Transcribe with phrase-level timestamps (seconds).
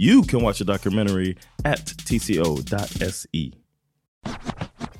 [0.00, 3.52] You can watch the documentary at tco.se.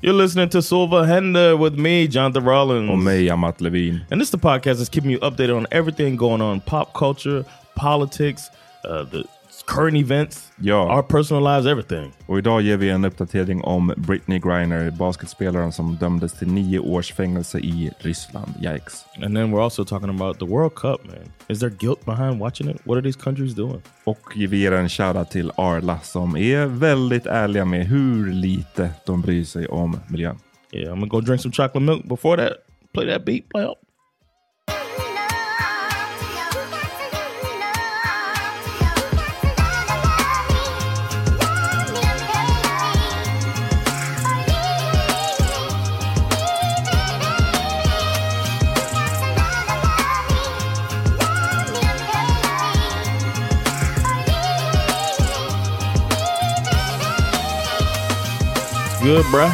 [0.01, 2.89] You're listening to Silva Hender with me, Jonathan Rollins.
[2.89, 4.05] Och mig, Amat Levine.
[4.11, 7.45] And this is the podcast that's keeping you updated on everything going on pop culture,
[7.75, 8.49] politics,
[8.83, 9.23] uh, the
[9.69, 10.95] current events, ja.
[10.95, 12.11] our personal lives, everything.
[12.25, 17.13] Och idag ger vi en uppdatering om Britney Griner, basketspelaren som dömdes till nio års
[17.13, 18.53] fängelse i Ryssland.
[18.61, 19.05] Yikes.
[19.23, 21.31] And then we're also talking about the World Cup, man.
[21.47, 22.77] Is there guilt behind watching it?
[22.83, 23.81] What are these countries doing?
[24.03, 29.21] Och vi ger en shoutout till Arla som är väldigt ärliga med hur lite de
[29.21, 30.37] bryr sig om miljön.
[30.71, 32.03] Yeah, I'm gonna go drink some chocolate milk.
[32.03, 32.53] Before that,
[32.93, 33.88] play that beat, play up.
[59.09, 59.51] Good bruh?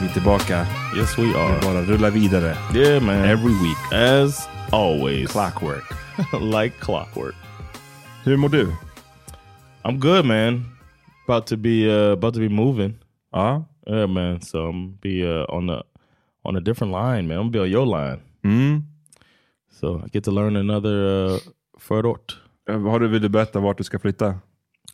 [0.00, 0.66] Vi är tillbaka.
[0.96, 1.54] Yes we are.
[1.54, 2.56] Vi bara rullar vidare.
[2.74, 3.24] Yeah man.
[3.24, 3.92] Every week.
[3.92, 5.32] As always.
[5.32, 5.84] Clockwork.
[6.40, 7.34] like clockwork.
[8.24, 8.72] Hur mår du?
[9.84, 10.64] I'm good man.
[11.26, 12.94] About to be uh, about to be moving.
[13.32, 13.64] Ja.
[13.86, 14.40] Yeah man.
[14.40, 15.82] So I'm be uh, on the
[16.44, 17.38] on a different line man.
[17.38, 18.20] I'm gonna be on your line.
[18.44, 18.82] Mm.
[19.80, 21.38] So I get to learn another uh,
[21.78, 22.36] förort.
[22.66, 24.34] Har du velat berätta vart du ska flytta?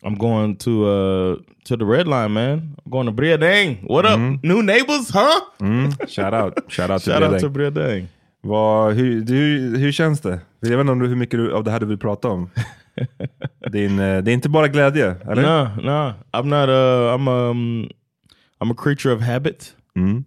[0.05, 1.35] I'm going to uh
[1.65, 2.75] to the red line, man.
[2.85, 3.83] I'm going to Bredäng.
[3.87, 4.19] What up?
[4.19, 4.43] Mm.
[4.43, 5.41] New neighbors, huh?
[5.59, 6.07] Mm.
[6.07, 6.53] Shout out.
[6.67, 8.07] Shout out Shout out to Bredäng.
[8.41, 10.39] Vad, hur, hur, hur känns det?
[10.59, 12.49] Jag vet inte om du, hur mycket du, av det här du vill prata om.
[13.71, 15.41] Din, eh, det är inte bara glädje, eller?
[15.41, 16.13] No, no.
[16.33, 17.89] I'm not a, I'm um,
[18.59, 19.75] I'm a creature of habit.
[19.95, 20.25] Mm.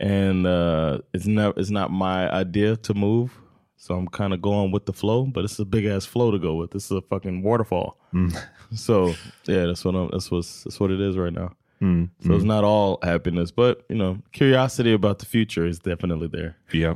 [0.00, 3.30] And uh, it's, not, it's not my idea to move.
[3.76, 6.38] So I'm kind of going with the flow, but it's a big ass flow to
[6.38, 6.70] go with.
[6.70, 7.98] This is a fucking waterfall.
[8.12, 8.36] Mm.
[8.74, 9.14] So
[9.46, 11.52] yeah, that's what I'm, that's what's that's what it is right now.
[11.80, 16.56] So it's not all happiness, but you know, curiosity about the future is definitely there.
[16.72, 16.94] Yeah.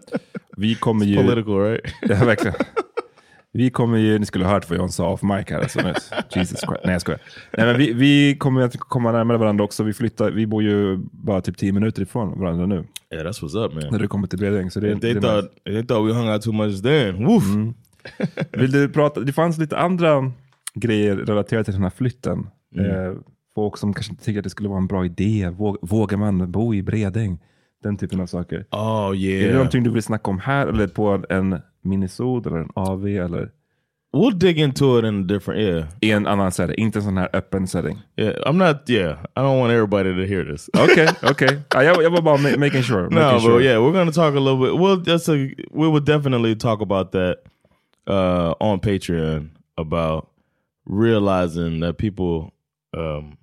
[0.56, 1.14] Vi kommer ju...
[1.14, 1.80] Political, right?
[2.08, 2.54] Ja, verkligen.
[3.54, 5.58] Vi kommer ju, ni skulle ha hört vad John sa off mic här.
[5.60, 5.78] Alltså,
[6.34, 6.80] Jesus Christ.
[6.84, 7.20] Nej jag skojar.
[7.56, 9.82] Nej, men vi, vi kommer att komma närmare varandra också.
[9.82, 12.74] Vi flyttar, vi bor ju bara typ 10 minuter ifrån varandra nu.
[13.14, 13.84] yeah, that's what's up, man.
[13.90, 14.70] När du kommer till Bredäng.
[14.70, 15.60] Så det, If they det thought nice.
[15.64, 17.24] they thought we hung out too much then.
[17.26, 17.44] Woof.
[18.52, 20.32] Vill du prata, det fanns lite andra
[20.74, 22.46] grejer relaterat till den här flytten.
[22.76, 23.12] Eh,
[23.54, 25.48] folk som kanske inte tycker att det skulle vara en bra idé.
[25.56, 27.38] Våg, vågar man bo i Bredäng?
[27.82, 28.64] Den typen av saker.
[28.70, 29.54] Oh Är det yeah.
[29.54, 33.50] någonting du vill snacka om här eller på en minisod eller en AV eller
[34.14, 35.86] We'll dig into it in a different yeah.
[36.02, 36.76] i en annan setting?
[36.76, 37.98] Inte en sån här öppen setting.
[38.16, 38.34] Yeah.
[38.46, 39.18] I'm not yeah.
[39.36, 40.68] I don't want everybody to hear this.
[40.76, 41.58] okay, okay.
[41.74, 43.02] I, jag, jag var bara ma- making sure.
[43.02, 43.62] No, making but sure.
[43.62, 44.78] yeah, we're gonna talk a little bit.
[44.78, 47.36] We'll just we would definitely talk about that
[48.06, 49.48] uh, on Patreon
[49.78, 50.28] about
[50.84, 52.52] realizing that people
[52.94, 53.38] um,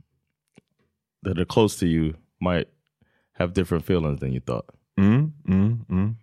[1.23, 2.67] that are close to you might
[3.33, 4.65] have different feelings than you thought.
[4.99, 6.15] Mm, mm, mm.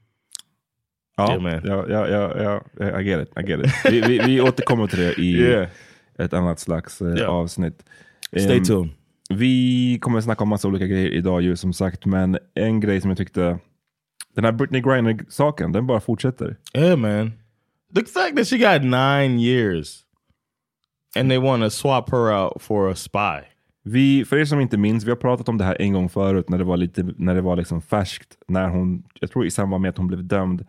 [1.16, 2.08] Ja, Yeah, ja, ja,
[2.42, 3.38] ja, ja, I get it.
[3.38, 3.72] I get it.
[3.92, 5.68] Vi, vi, vi återkommer till det i Yeah.
[6.18, 7.30] ett annat slags eh, Yeah.
[7.30, 7.84] avsnitt.
[8.38, 8.90] Stay Ehm, tuned.
[9.30, 13.10] Vi kommer snacka om massa olika grejer idag ju som sagt, men en grej som
[13.10, 13.58] jag tyckte,
[14.34, 16.56] den här Britney Griner-saken, den bara fortsätter.
[16.74, 17.32] Yeah, man.
[17.94, 20.00] The fact that she got nine years
[21.18, 23.46] and they want to swap her out for a spy.
[23.84, 26.48] Vi, för er som inte minns, vi har pratat om det här en gång förut
[26.48, 29.82] när det var lite, när det var liksom färskt, när hon, jag tror i samband
[29.82, 30.64] med att hon blev dömd.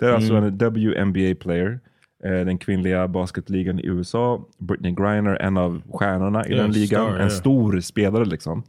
[0.00, 1.80] Det är alltså en WNBA-player,
[2.24, 4.44] eh, den kvinnliga basketligan i USA.
[4.58, 7.06] Britney Griner, en av stjärnorna i Ja, den ligan.
[7.06, 7.30] star, en ja.
[7.30, 8.62] stor spelare liksom.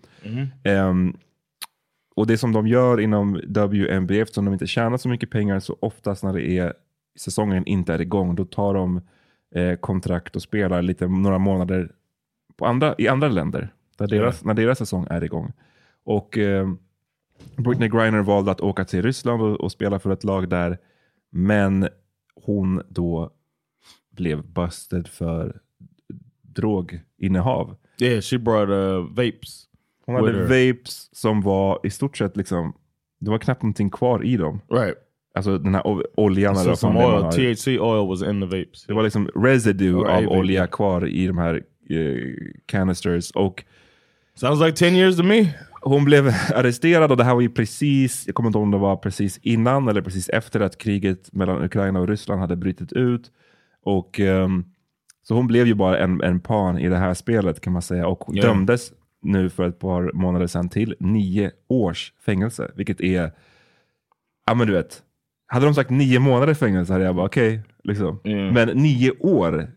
[0.63, 1.17] Ehm,
[2.15, 5.77] och det som de gör inom WNBA, eftersom de inte tjänar så mycket pengar, så
[5.79, 6.73] oftast när det är
[7.19, 9.01] säsongen inte är igång, då tar de
[9.55, 11.91] eh, kontrakt och spelar lite några månader
[12.57, 15.53] på andra, i andra länder, där deras, när deras säsong är igång.
[16.03, 16.71] Och eh,
[17.55, 20.77] Britney Griner valde att åka till Ryssland och, och spela för ett lag där,
[21.31, 21.87] men
[22.35, 23.31] hon då
[24.11, 25.59] blev busted för
[26.41, 27.75] droginnehav.
[28.01, 29.67] Yeah, she brought uh, vapes.
[30.05, 32.73] Hon hade vapes som var i stort sett liksom,
[33.19, 34.61] det var knappt någonting kvar i dem.
[34.69, 34.97] Right.
[35.35, 35.83] Alltså den här
[36.19, 37.55] oljan eller So man oil.
[37.55, 38.85] THC oil was in the vapes.
[38.85, 42.33] Det var liksom residue Or av olja kvar i de här eh,
[42.65, 43.31] canisters.
[43.31, 43.63] Och
[44.35, 45.53] Sounds like 10 years to me.
[45.81, 48.77] Hon blev arresterad och det här var ju precis, jag kommer inte ihåg om det
[48.77, 53.31] var precis innan eller precis efter att kriget mellan Ukraina och Ryssland hade brutit ut.
[53.83, 54.65] Och ehm,
[55.23, 58.07] Så hon blev ju bara en, en pan i det här spelet kan man säga
[58.07, 58.41] och Ja.
[58.41, 62.71] dömdes nu för ett par månader sedan till nio års fängelse.
[62.75, 63.31] Vilket är,
[64.47, 65.01] ja men du vet,
[65.47, 68.19] hade de sagt nio månader fängelse hade jag bara okej, liksom.
[68.23, 68.53] Mm.
[68.53, 69.67] Men nio år,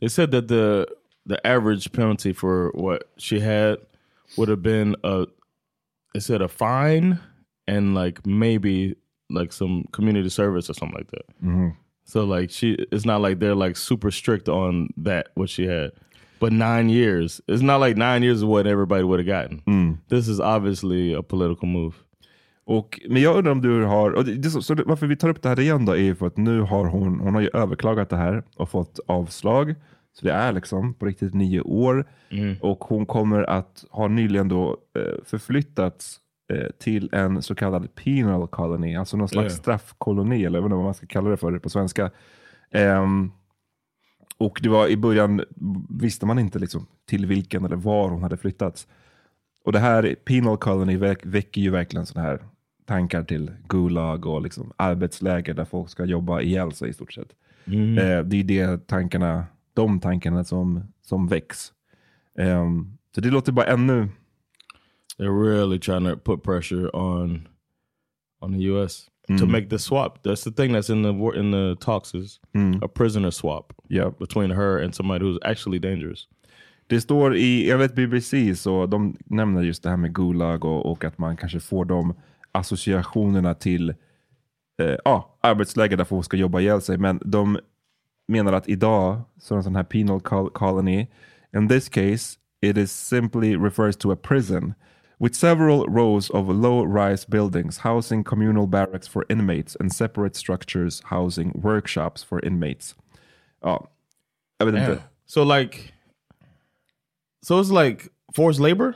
[0.00, 0.84] They said that the
[1.28, 3.76] the average penalty for what she had
[4.36, 5.26] would have been a
[6.12, 7.18] they said a fine
[7.66, 8.96] and like maybe
[9.30, 11.26] like some community service or something like that.
[12.04, 15.90] So like she it's not like they're like super strict on that what she had.
[16.40, 19.62] But nine years, it's not like nine years is what everybody would have gotten.
[20.08, 21.94] This is obviously a political move.
[22.64, 25.48] Och, men jag undrar om du har, och det, så, varför vi tar upp det
[25.48, 28.16] här igen då är ju för att nu har hon, hon har ju överklagat det
[28.16, 29.74] här och fått avslag.
[30.18, 32.04] Så det är liksom på riktigt nio år.
[32.60, 36.20] Och hon kommer att ha nyligen då eh, förflyttats
[36.52, 39.58] eh, till en så kallad penal colony, alltså någon slags Ja.
[39.62, 42.10] straffkoloni eller vad man ska kalla det för på svenska.
[42.70, 43.30] Ehm,
[44.38, 45.42] och det var i början
[46.00, 48.86] visste man inte liksom till vilken eller var hon hade flyttats.
[49.64, 52.38] Och det här Penal Colony väck, väcker ju verkligen sådana här
[52.86, 57.28] tankar till Gulag och liksom arbetsläger där folk ska jobba ihjäl sig i stort sett.
[57.98, 59.46] Eh, det är det tankarna,
[59.78, 61.72] de tankarna som, som väcks.
[62.38, 64.08] Ehm, så det låter bara ännu,
[65.18, 67.48] They're really trying to put pressure on
[68.40, 69.10] on the U.S.
[69.38, 70.22] to make the swap.
[70.22, 72.40] That's the thing that's in the in the talks is
[72.82, 74.10] a prisoner swap ja.
[74.10, 76.28] between her and somebody who's actually dangerous.
[76.86, 80.92] Det står i, jag vet BBC, så de nämner just det här med Gulag och,
[80.92, 82.14] och att man kanske får de
[82.52, 83.90] associationerna till
[84.80, 86.98] eh, ja, arbetsläger där folk ska jobba ihjäl sig.
[86.98, 87.58] Men de
[88.28, 91.06] menar att idag, så en sån här penal col- colony,
[91.56, 94.74] in this case it is simply refers to a prison
[95.18, 101.52] with several rows of low-rise buildings housing communal barracks for inmates and separate structures housing
[101.54, 102.94] workshops for inmates.
[103.62, 103.90] Ja,
[104.58, 105.02] jag vet inte.
[105.26, 105.92] So like,
[107.42, 108.94] so it's like forced labor.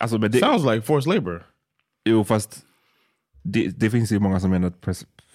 [0.00, 1.44] Alltså, men det, Sounds like forced labor.
[2.04, 2.64] Jo, fast
[3.42, 4.80] det, det finns ju många som menar att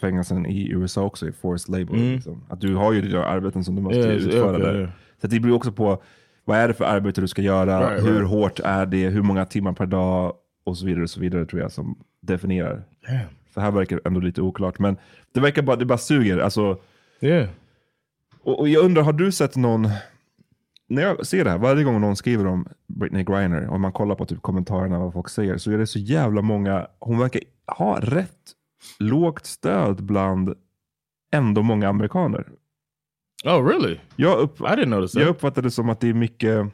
[0.01, 1.95] fängelsen i USA också är forced labor.
[1.97, 2.43] Liksom.
[2.49, 4.81] Att du har ju dina arbeten som du måste Ja, utföra okej, där.
[4.81, 4.87] ja.
[5.21, 6.01] Så det beror också på
[6.45, 8.29] vad är det för arbete du ska göra, Right, hur right.
[8.29, 11.61] hårt är det, hur många timmar per dag och så vidare och så vidare tror
[11.61, 12.83] jag som definierar.
[13.07, 13.19] Damn.
[13.53, 14.97] Så här verkar ändå lite oklart, men
[15.31, 16.37] det verkar bara, det bara suger.
[16.37, 16.77] Alltså,
[17.23, 17.49] Yeah.
[18.43, 19.89] och, och jag undrar, har du sett någon,
[20.87, 24.15] när jag ser det här, varje gång någon skriver om Britney Griner, och man kollar
[24.15, 27.41] på typ kommentarerna vad folk säger, så är det så jävla många, hon verkar
[27.77, 28.51] ha rätt
[28.99, 30.53] lågt stöd bland
[31.33, 32.47] ändå många amerikaner.
[33.45, 33.97] Oh, really?
[34.15, 35.35] Jag, upp, I didn't notice jag that.
[35.35, 36.67] uppfattar det som att det är mycket,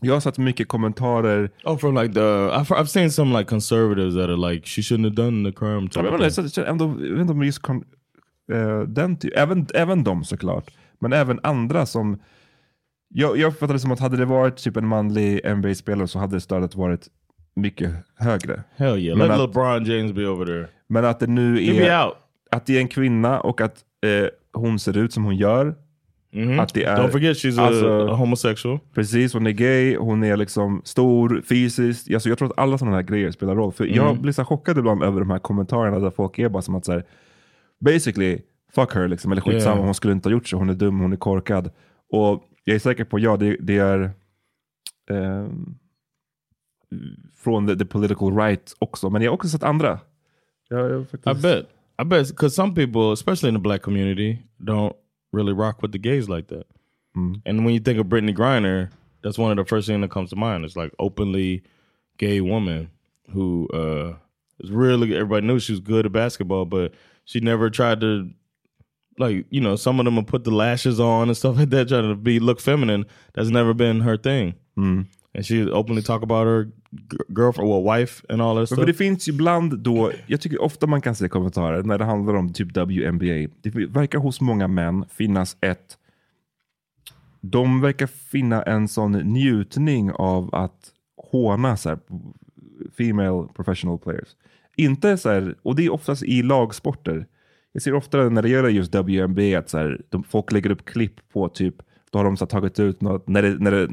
[0.00, 4.14] jag har sett mycket kommentarer, Oh, from like the I've I've seen some like conservatives
[4.14, 5.88] that are like she shouldn't have done the crime.
[5.88, 7.84] type jag jag ändå, jag vet inte om just kon,
[8.52, 12.18] eh, den även, även de såklart, men även andra som
[13.14, 16.40] jag, jag uppfattar det som att hade det varit typ en manlig NBA-spelare så hade
[16.40, 17.08] stödet varit
[17.56, 18.62] mycket högre.
[18.76, 19.18] Hell yeah!
[19.18, 20.68] Men Let att- LeBron James be over there.
[20.88, 22.10] Men att det nu är,
[22.50, 25.74] att det är en kvinna och att eh, hon ser ut som hon gör.
[26.34, 26.60] Mhm.
[26.60, 28.78] Att det är, Don't forget she's alltså- a homosexual.
[28.94, 32.14] Precis, hon är gay, hon är liksom stor fysiskt.
[32.14, 33.72] Alltså jag tror att alla sådana här grejer spelar roll.
[33.72, 33.96] För Mm.
[33.96, 36.84] jag blir så chockad ibland över de här kommentarerna där folk är bara som att
[36.86, 37.02] säga
[37.80, 38.38] basically,
[38.74, 39.32] fuck her liksom.
[39.32, 39.84] Eller skitsamma, Yeah.
[39.84, 40.56] hon skulle inte ha gjort så.
[40.56, 41.70] Hon är dum, hon är korkad.
[42.12, 44.10] Och jag är säker på, ja det, det är
[45.10, 45.74] ehm,
[47.34, 49.10] från the, the political right också.
[49.10, 50.00] Men jag har också sett andra.
[50.68, 51.68] Jag, jag, I bet.
[52.02, 54.96] I bet because some people, especially in the black community, don't
[55.32, 56.66] really rock with the gays like that.
[57.44, 58.88] And when you think of Brittany Griner,
[59.22, 60.64] that's one of the first thing that comes to mind.
[60.64, 61.62] It's like openly
[62.18, 62.90] gay woman
[63.32, 64.14] who uh,
[64.60, 66.92] is really everybody knew she was good at basketball, but
[67.24, 68.30] she never tried to
[69.18, 71.88] like you know some of them will put the lashes on and stuff like that,
[71.88, 73.04] trying to be look feminine.
[73.34, 74.54] That's never been her thing.
[75.34, 76.68] And she openly talk about her
[77.28, 78.78] girlfriend, well, wife, and all that Men stuff.
[78.78, 82.04] för det finns ju ibland då, jag tycker ofta man kan se kommentarer när det
[82.04, 83.48] handlar om typ WNBA.
[83.62, 85.98] Det verkar hos många män finnas ett,
[87.40, 91.98] de verkar finna en sån njutning av att håna så här,
[92.98, 94.28] female professional players.
[94.76, 97.26] Inte så här, och det är oftast i lagsporter.
[97.72, 100.84] Jag ser ofta när det gäller just WNBA att så här, de, folk lägger upp
[100.84, 101.74] klipp på typ,
[102.10, 103.88] då har de så tagit ut något, när det, när det,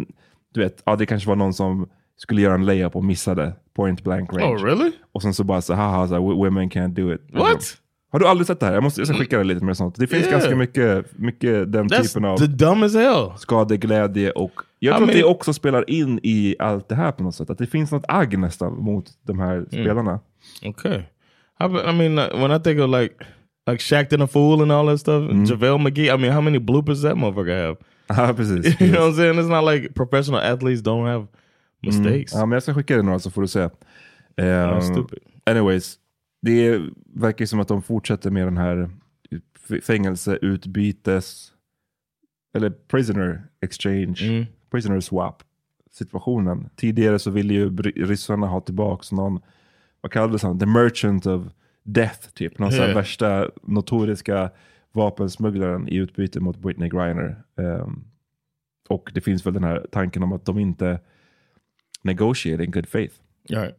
[0.53, 4.03] du vet, ja det kanske var någon som skulle göra en layup och missade point
[4.03, 4.55] blank range.
[4.55, 4.91] oh, really?
[5.11, 7.21] Och sen så bara så haha, så här, "W- women can't do it.
[7.33, 7.77] What?
[8.11, 8.73] Har du aldrig sett det här?
[8.73, 9.95] Jag, måste, jag ska skicka dig lite mer sånt.
[9.95, 10.31] Det finns Yeah.
[10.39, 13.31] ganska mycket, mycket den That's typen av the dumb as hell.
[13.37, 17.23] skadeglädje och jag I tror att det också spelar in i allt det här på
[17.23, 17.49] något sätt.
[17.49, 19.67] Att det finns något agg nästan mot de här Mm.
[19.69, 20.19] spelarna.
[20.65, 20.97] Okay.
[21.59, 23.15] I, I mean, uh, when I think of like
[23.69, 27.01] like Shaqtin' a Fool and all that stuff, JaVale McGee, I mean, how many bloopers
[27.03, 27.75] that motherfucker have?
[28.17, 28.81] Ja, precis.
[28.81, 29.39] you know what I'm saying?
[29.39, 31.27] It's not like professional athletes don't have
[31.81, 32.33] mistakes.
[32.33, 33.69] Ja, men jag ska skicka dig några så får du se.
[34.81, 35.19] Stupid.
[35.45, 35.99] anyways,
[36.41, 36.81] det
[37.15, 38.89] verkar som att de fortsätter med den här
[39.83, 41.51] fängelseutbytes
[42.55, 45.43] eller prisoner exchange, prisoner swap
[45.91, 46.69] situationen.
[46.75, 49.39] Tidigare så ville ju ryssarna ha tillbaks någon,
[50.01, 51.41] vad kallades han, the merchant of
[51.83, 52.59] death typ.
[52.59, 52.95] Någon Yeah.
[52.95, 54.51] värsta notoriska
[54.93, 57.43] vapensmugglaren i utbyte mot Britney Griner.
[57.57, 58.03] Ehm,
[58.89, 60.99] och det finns väl den här tanken om att de inte
[62.03, 63.15] negotiate in good faith.
[63.49, 63.75] Right.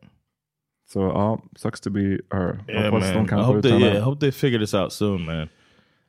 [0.93, 2.65] Så ja, sucks to be her.
[2.69, 3.27] Yeah, Hoppas de man.
[3.29, 5.49] kan I hope they, yeah, I hope they figure this out soon, man.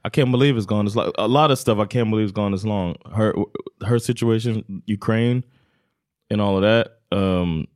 [0.04, 1.12] I can't believe it's gone this long.
[1.18, 2.96] A lot of stuff I can't believe it's gone this long.
[3.16, 3.34] Her
[3.86, 5.44] her situation, Ukraine,
[6.32, 6.88] and all of that.
[7.12, 7.68] Um,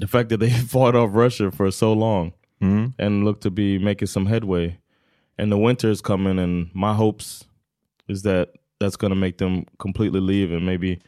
[0.00, 2.92] the fact that they fought off Russia for so long Mm.
[2.98, 4.78] and look to be making some headway,
[5.40, 7.44] and the winter is coming, and my hopes
[8.08, 11.00] is that that's going to make them completely leave and maybe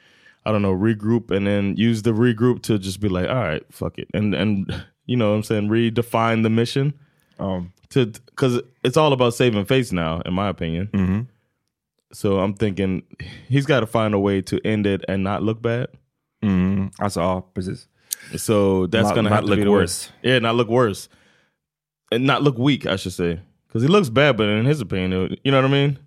[0.44, 3.62] I don't know regroup and then use the regroup to just be like, all right,
[3.70, 6.94] fuck it, and and you know what I'm saying redefine the mission
[7.38, 10.88] um to because it's all about saving face now, in my opinion.
[10.92, 11.26] mm -hmm.
[12.14, 13.02] So I'm thinking
[13.48, 15.86] he's got to find a way to end it and not look bad.
[16.42, 16.90] Mm.
[16.98, 17.88] Alltså ja, precis.
[18.36, 20.10] So that's Not- gonna not have to look worse.
[20.22, 20.30] Way.
[20.30, 21.08] Yeah, not look worse,
[22.10, 22.86] and not look weak.
[22.86, 23.38] I should say
[23.72, 25.98] because he looks bad, but in his opinion, you know what I mean.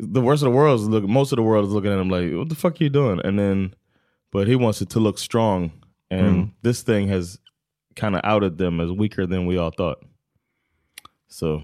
[0.00, 1.04] The worst of the world is look.
[1.04, 3.20] Most of the world is looking at him like, "What the fuck are you doing?"
[3.24, 3.74] And then,
[4.32, 5.70] but he wants it to look strong,
[6.10, 7.38] and this thing has
[7.96, 9.98] kind of outed them as weaker than we all thought.
[11.28, 11.62] So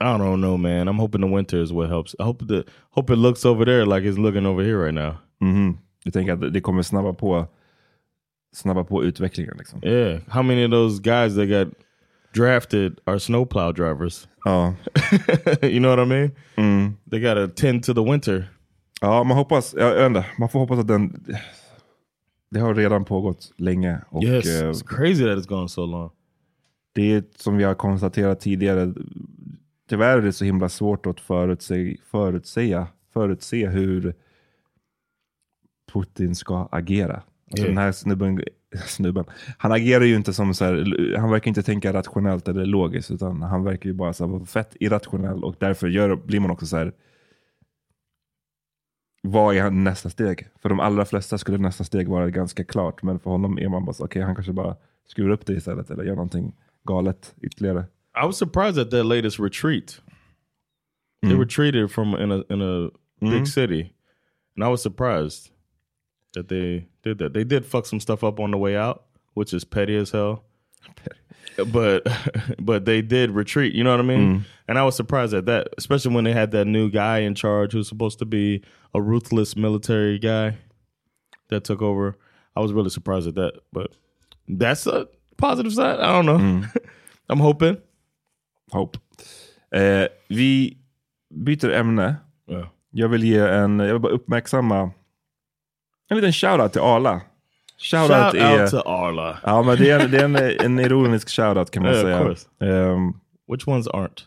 [0.00, 0.88] I don't know, man.
[0.88, 2.14] I'm hoping the winter is what helps.
[2.20, 5.18] I hope the hope it looks over there like it's looking over here right now.
[5.40, 5.78] Mhm.
[6.04, 7.46] Jag tänker att det kommer snabba på,
[8.52, 9.54] snabba på utvecklingen.
[9.58, 9.80] Liksom.
[9.82, 10.20] Yeah.
[10.28, 11.68] How many of those guys that got
[12.36, 14.28] drafted are snowplow drivers?
[14.44, 14.74] Ja.
[15.62, 16.30] you know what I mean?
[16.56, 16.96] Mm.
[17.10, 18.48] They got to tend to the winter.
[19.00, 21.24] ja, man hoppas, jag vet inte, man får hoppas att den,
[22.50, 23.98] det har redan pågått länge.
[24.08, 24.46] Och, yes.
[24.46, 26.10] eh, It's crazy that it's gone so long.
[26.92, 28.94] det är som vi har konstaterat tidigare,
[29.88, 34.14] tyvärr är det så himla svårt att förutse, förutsäga, förutse hur
[35.92, 37.22] Putin ska agera.
[37.50, 38.40] Alltså Den här snubben,
[38.86, 39.24] snubben,
[39.58, 43.42] han agerar ju inte som så här, han verkar inte tänka rationellt eller logiskt, utan
[43.42, 46.66] han verkar ju bara så här, vara fett irrationell och därför gör, blir man också
[46.66, 46.92] så här.
[49.22, 50.48] Vad är nästa steg?
[50.62, 53.84] För de allra flesta skulle nästa steg vara ganska klart, men för honom är man
[53.84, 56.52] bara så, okej, han kanske bara skruvar upp det istället eller gör någonting
[56.84, 57.84] galet ytterligare.
[58.22, 60.00] I was surprised at that latest retreat.
[61.22, 63.92] They retreated from in a in a big city,
[64.56, 65.50] and I was surprised
[66.36, 67.32] that they did that.
[67.32, 70.44] They did fuck some stuff up on the way out, which is petty as hell.
[71.72, 72.06] But
[72.60, 73.74] but they did retreat.
[73.74, 74.44] You know what I mean?
[74.68, 77.72] And I was surprised at that, especially when they had that new guy in charge
[77.72, 78.62] who's supposed to be
[78.94, 80.58] a ruthless military guy
[81.48, 82.18] that took over.
[82.54, 83.54] I was really surprised at that.
[83.72, 83.92] But
[84.46, 85.98] that's a positive side.
[86.00, 86.66] I don't know.
[87.30, 87.78] I'm hoping.
[88.72, 88.98] Hope.
[89.72, 90.76] Eh, vi
[91.30, 92.16] byter ämne.
[92.46, 92.68] Yeah.
[92.90, 94.90] Jag vill ge en, jag vill bara uppmärksamma
[96.08, 97.20] en liten shoutout till Arla.
[97.78, 99.38] Shoutout Shout är, out to Arla.
[99.42, 102.72] ja, men det är, det är en, en ironisk shoutout kan man Yeah, säga.
[102.72, 103.12] Ehm,
[103.52, 104.20] Which ones aren't?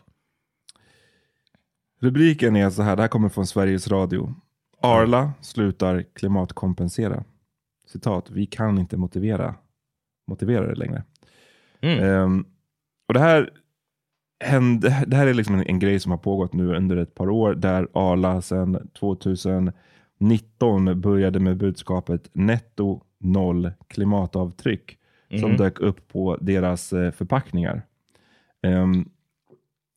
[2.00, 4.34] rubriken är så här, det här kommer från Sveriges Radio.
[4.82, 7.24] Arla slutar klimatkompensera.
[7.86, 9.54] Citat, vi kan inte motivera,
[10.28, 11.02] motivera det längre.
[11.80, 12.44] Ehm,
[13.08, 13.50] och det här
[14.44, 17.30] hände, det här är liksom en, en grej som har pågått nu under ett par
[17.30, 18.88] år där Arla sedan
[20.20, 24.96] 2019 började med budskapet netto noll klimatavtryck
[25.40, 27.82] som dök upp på deras eh, förpackningar.
[28.62, 29.08] Ehm,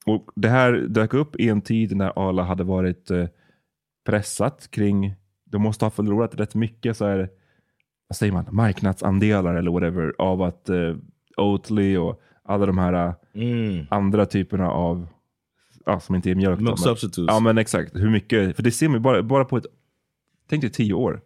[0.06, 3.26] och Det här dök upp i en tid när Arla hade varit eh,
[4.06, 5.16] pressat kring,
[5.46, 7.30] de måste ha förlorat rätt mycket så här,
[8.08, 10.96] vad säger man, marknadsandelar eller whatever av att eh,
[11.38, 13.86] Oatly och alla de här Mm.
[13.90, 15.08] andra typerna av,
[15.86, 16.60] ja, som inte är mjölk.
[16.60, 17.26] Milk substitutes.
[17.28, 19.66] Ja men exakt, hur mycket, för det ser man ju bara, bara på ett,
[20.48, 21.22] tänk dig tio år,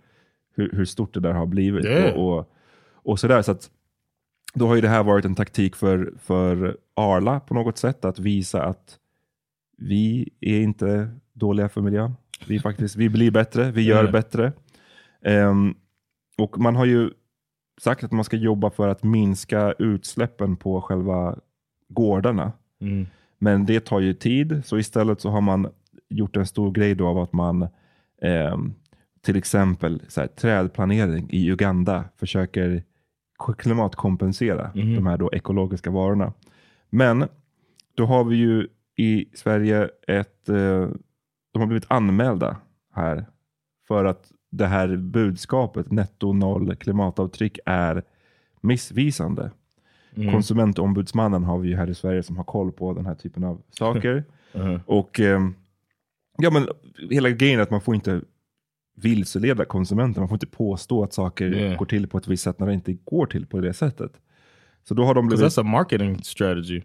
[0.55, 1.85] hur, hur stort det där har blivit.
[1.85, 2.13] Yeah.
[2.13, 2.51] Och, och,
[2.93, 3.71] och sådär, så att
[4.53, 8.19] då har ju det här varit en taktik för, för Arla på något sätt, att
[8.19, 8.99] visa att
[9.77, 12.13] vi är inte dåliga för miljön.
[12.47, 14.11] Vi, faktiskt, vi blir bättre, vi gör Yeah.
[14.11, 14.51] bättre.
[15.21, 15.75] Ehm,
[16.37, 17.09] och man har ju
[17.81, 21.39] sagt att man ska jobba för att minska utsläppen på själva
[21.89, 22.51] gårdarna.
[22.81, 23.07] Mm.
[23.37, 25.69] Men det tar ju tid, så istället så har man
[26.09, 27.67] gjort en stor grej då av att man
[28.21, 28.73] ehm,
[29.27, 32.83] till exempel så här, trädplanering i Uganda försöker
[33.57, 36.33] klimatkompensera de här då ekologiska varorna.
[36.89, 37.27] Men
[37.95, 40.89] då har vi ju i Sverige ett, eh,
[41.53, 42.57] de har blivit anmälda
[42.93, 43.25] här
[43.87, 48.03] för att det här budskapet netto noll klimatavtryck är
[48.61, 49.51] missvisande.
[50.31, 53.61] Konsumentombudsmannen har vi ju här i Sverige som har koll på den här typen av
[53.69, 54.23] saker.
[54.85, 55.55] Och ehm,
[56.37, 56.67] ja, men
[57.09, 58.21] hela grejen är att man får inte
[59.01, 60.21] vilseleda konsumenten.
[60.21, 61.77] Man får inte påstå att saker Yeah.
[61.77, 64.11] går till på ett visst sätt när det inte går till på det sättet.
[64.87, 65.45] Så då har de blivit...
[65.45, 66.81] that's a marketing strategy.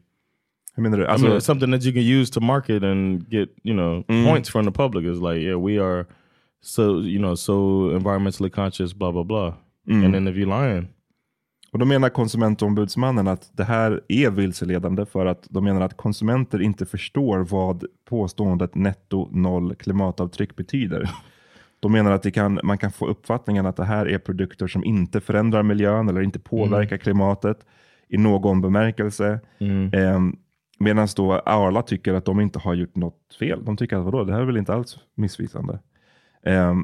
[0.74, 1.04] Hur menar du?
[1.04, 4.02] I Alltså, mean, it's something that you can use to market and get, you know,
[4.26, 5.04] points from the public.
[5.04, 6.06] Is like, yeah, we are
[6.62, 7.52] so, you know, so
[7.96, 9.54] environmentally conscious, blah blah blah.
[9.88, 10.88] And then if you're lying,
[11.72, 16.62] Och då menar konsumentombudsmannen att det här är vilseledande för att de menar att konsumenter
[16.62, 21.10] inte förstår vad påståendet netto noll klimatavtryck betyder.
[21.82, 25.20] De menar att kan, man kan få uppfattningen att det här är produkter som inte
[25.20, 27.66] förändrar miljön eller inte påverkar klimatet
[28.08, 29.40] i någon bemärkelse.
[29.92, 30.20] Eh,
[30.82, 33.64] Medan då Arla tycker att de inte har gjort något fel.
[33.64, 35.78] De tycker att vadå, det här är väl inte alls missvisande.
[36.46, 36.74] Eh,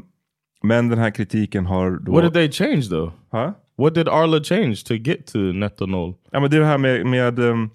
[0.63, 2.13] men den här kritiken har då...
[2.13, 3.13] what did they change though?
[3.31, 3.55] Ha?
[3.77, 6.15] What did Arla change to get to netto null?
[6.31, 7.71] Ja, men det är det här med, med um,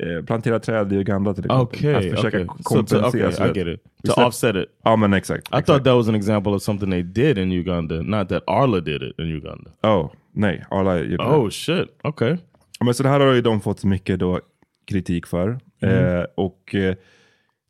[0.00, 1.62] eh, plantera träd i Uganda till exempel.
[1.78, 2.46] Okay, att försöka okay.
[2.46, 3.08] So to, kompensera.
[3.08, 3.84] okay, I att- get it.
[3.84, 4.66] To istället- offset it.
[4.84, 5.38] Ja, men exakt.
[5.38, 5.66] I exakt.
[5.66, 9.02] thought that was an example of something they did in Uganda, not that Arla did
[9.02, 9.70] it in Uganda.
[9.82, 10.64] Oh, nej.
[10.70, 11.30] Arla gjorde det.
[11.30, 11.88] Oh shit.
[12.02, 12.36] Okay.
[12.78, 14.40] Ja, Men så det här har ju de fått mycket då
[14.86, 15.58] kritik för.
[15.80, 16.18] Mm.
[16.18, 16.94] Eh, och eh,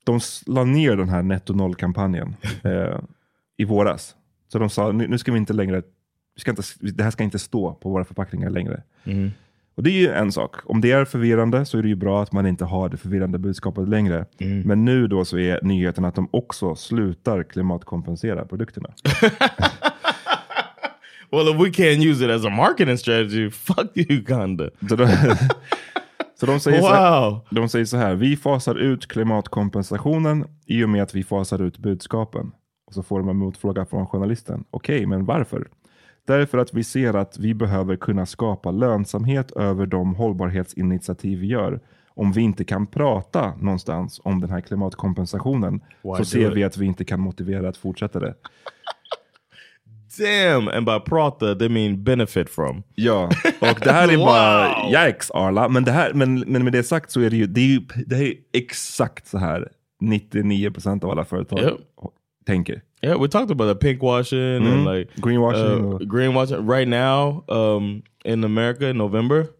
[0.04, 2.98] de la ner den här netto noll-kampanjen eh,
[3.56, 4.16] i våras.
[4.48, 5.82] Så de sa, nu, nu ska vi inte längre,
[6.34, 8.82] vi ska inte, det här ska inte stå på våra förpackningar längre.
[9.04, 9.30] Mm.
[9.80, 10.56] Och det är ju en sak.
[10.64, 13.38] Om det är förvirrande så är det ju bra att man inte har det förvirrande
[13.38, 14.26] budskapet längre.
[14.40, 14.60] Mm.
[14.60, 18.88] Men nu då så är nyheten att de också slutar klimatkompensera produkterna.
[21.32, 24.70] Well, if we can't use it as a marketing strategy, fuck Uganda.
[24.88, 25.08] Så de,
[26.40, 27.40] så de, säger så här, Wow.
[27.50, 31.78] de säger så här, vi fasar ut klimatkompensationen i och med att vi fasar ut
[31.78, 32.52] budskapen.
[32.86, 34.64] Och så får de en motfråga från journalisten.
[34.70, 35.68] Okej, men varför?
[36.30, 41.80] Därför att vi ser att vi behöver kunna skapa lönsamhet över de hållbarhetsinitiativ vi gör.
[42.08, 46.56] Om vi inte kan prata någonstans om den här klimatkompensationen Why så ser it?
[46.56, 48.34] vi att vi inte kan motivera att fortsätta det.
[50.18, 50.68] damn.
[50.68, 52.82] And by prata, they mean benefit from.
[52.94, 53.24] Ja,
[53.60, 55.06] och det här är bara Wow.
[55.06, 55.68] yikes Arla.
[55.68, 57.80] Men, det här, men, men med det sagt så är det ju, det är, ju,
[58.06, 59.68] det är exakt så här
[60.02, 61.74] 99% av alla företag Yep.
[62.46, 62.82] tänker.
[63.02, 65.94] Yeah, we talked about the pink washing and like Greenwashing.
[65.94, 66.68] uh, greenwashing.
[66.68, 69.54] Right now, um, in America, in November,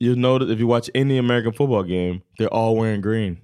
[0.00, 3.40] you notice if you watch any American football game, they're all wearing green.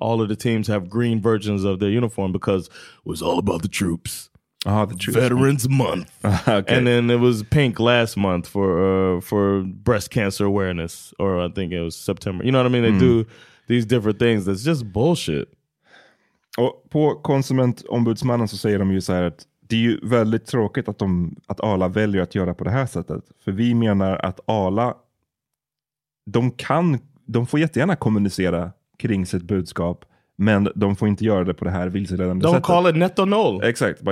[0.00, 2.72] All of the teams have green versions of their uniform because it
[3.04, 4.30] was all about the troops.
[4.64, 5.14] Aha, the truth.
[5.16, 6.10] Veterans Month,
[6.48, 6.74] okay.
[6.74, 11.48] and then it was pink last month for uh, for breast cancer awareness, or I
[11.48, 12.44] think it was September.
[12.44, 12.82] You know what I mean?
[12.82, 13.26] They do
[13.66, 14.46] these different things.
[14.46, 15.48] That's just bullshit.
[16.58, 20.88] Och på konsumentombudsmannen så säger de ju så här att det är ju väldigt tråkigt
[20.88, 23.24] att, de, att Arla väljer att göra på det här sättet.
[23.44, 24.94] För vi menar att Arla,
[26.26, 30.04] de kan, de får jättegärna kommunicera kring sitt budskap,
[30.36, 32.64] men de får inte göra det på det här vilseledande Don't sättet.
[32.64, 33.62] call it netto noll.
[33.62, 34.00] Exakt.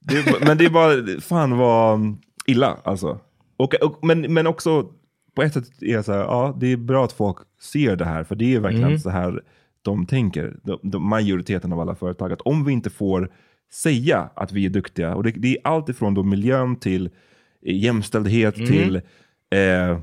[0.00, 3.18] Det men det är bara, fan vad illa alltså.
[3.56, 4.90] Och, och, men, men också
[5.34, 8.04] på ett sätt är jag så här, ja det är bra att folk ser det
[8.04, 9.42] här, för det är verkligen så här
[9.88, 13.30] de tänker, de, de, majoriteten av alla företag, att om vi inte får
[13.72, 17.06] säga att vi är duktiga, och det, det är allt ifrån då miljön till
[17.62, 18.96] eh, jämställdhet till
[19.50, 19.98] eh,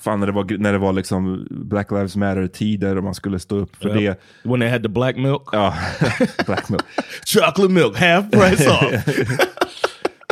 [0.00, 3.56] Fan när det var, när det var liksom Black Lives Matter-tider och man skulle stå
[3.56, 4.20] upp för det.
[4.44, 5.74] When they had the black milk, Ja,
[6.46, 6.82] Black Milk.
[7.26, 9.04] chocolate milk, half price off.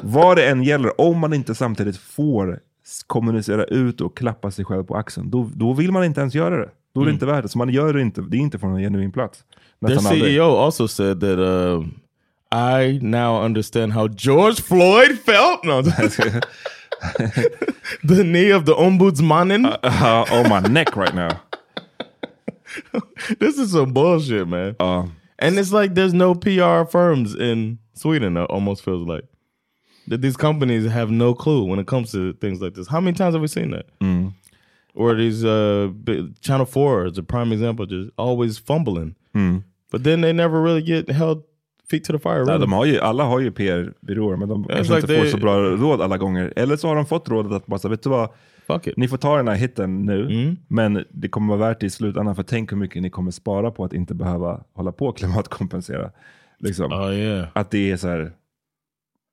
[0.02, 2.60] Vad det än gäller, om man inte samtidigt får
[3.06, 6.56] kommunicera ut och klappa sig själv på axeln, då, då vill man inte ens göra
[6.56, 6.70] det.
[6.96, 7.48] Då är det inte värt det.
[7.48, 9.44] Så man gör det inte, det är inte från en genuin plats.
[9.80, 10.36] Their Nästan aldrig.
[10.36, 11.84] CEO also said that uh,
[12.52, 15.64] I now understand how George Floyd felt.
[15.64, 15.82] No,
[18.02, 19.66] the knee of the ombudsmannen.
[19.66, 21.30] Uh, on my neck right now.
[23.38, 24.76] this is some bullshit, man.
[24.80, 25.06] Ja.
[25.38, 28.36] And it's like there's no PR firms in Sweden.
[28.36, 29.24] It almost feels like
[30.08, 32.88] that these companies have no clue when it comes to things like this.
[32.88, 33.86] How many times have we seen that?
[34.96, 35.92] Or these uh,
[36.40, 39.14] Channel Four is a prime example, just always fumbling.
[39.92, 41.42] But then they never really get held
[41.90, 42.32] feet to the fire.
[42.38, 42.60] Ja, Really.
[42.60, 45.36] de har ju, alla har ju PR-byråer, men de kanske like inte they- får så
[45.38, 46.52] bra råd alla gånger.
[46.56, 48.28] Eller så har de fått rådet att bara, så, vet du vad,
[48.96, 52.36] ni får ta den här hitten nu, men det kommer vara värt det i slutändan,
[52.36, 56.10] för tänk hur mycket ni kommer spara på att inte behöva hålla på och klimatkompensera.
[56.58, 56.92] Liksom.
[56.92, 57.48] Oh yeah.
[57.52, 58.32] Att det är så här.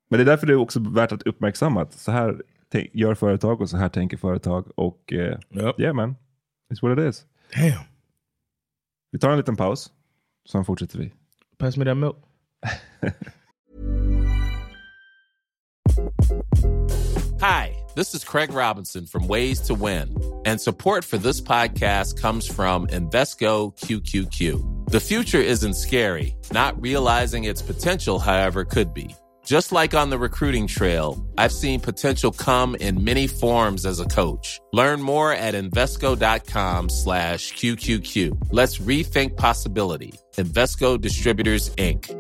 [0.10, 2.42] Men det är därför det är också värt att uppmärksamma att så här
[2.74, 4.66] tänk- gör företag och så här tänker företag.
[4.76, 5.80] Och eh, Yep.
[5.80, 6.16] yeah man,
[6.74, 7.26] it's what it is.
[7.56, 7.84] Damn.
[9.12, 9.92] Vi tar en liten paus,
[10.52, 11.14] sen fortsätter vi.
[11.58, 12.18] Pass me that milk.
[17.42, 22.48] Hi, this is Craig Robinson from Ways to Win, and support for this podcast comes
[22.48, 24.90] from Invesco QQQ.
[24.90, 29.14] The future isn't scary, not realizing its potential, however, could be.
[29.46, 34.06] Just like on the recruiting trail, I've seen potential come in many forms as a
[34.06, 34.62] coach.
[34.72, 38.48] Learn more at Invesco.com slash QQQ.
[38.52, 40.14] Let's rethink possibility.
[40.38, 42.20] Invesco Distributors, Inc.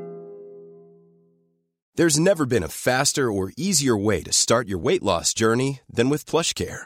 [1.95, 6.09] There's never been a faster or easier way to start your weight loss journey than
[6.09, 6.86] with PlushCare.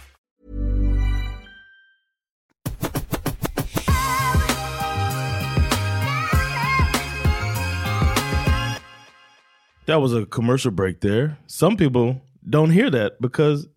[9.91, 11.37] That was a commercial break there.
[11.47, 13.67] Some people don't hear that because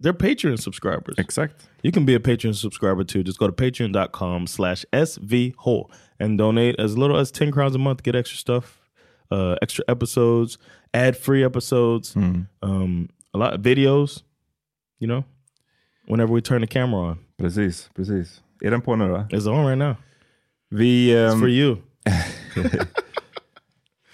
[0.00, 1.16] they're Patreon subscribers.
[1.18, 1.62] Exakt.
[1.82, 3.22] You can be a Patreon subscriber too.
[3.22, 8.02] Just go to patreon.com slash svwhole and donate as little as 10 crowns a month.
[8.02, 8.88] Get extra stuff,
[9.30, 10.56] uh, extra episodes,
[10.94, 12.16] ad-free episodes,
[12.62, 14.22] um, a lot of videos,
[15.00, 15.26] you know,
[16.06, 17.18] whenever we turn the camera on.
[17.36, 18.40] Precis, precis.
[18.64, 19.26] Är den på nu då?
[19.36, 19.96] It's on right now.
[20.70, 21.82] Vi, It's ehm, for you.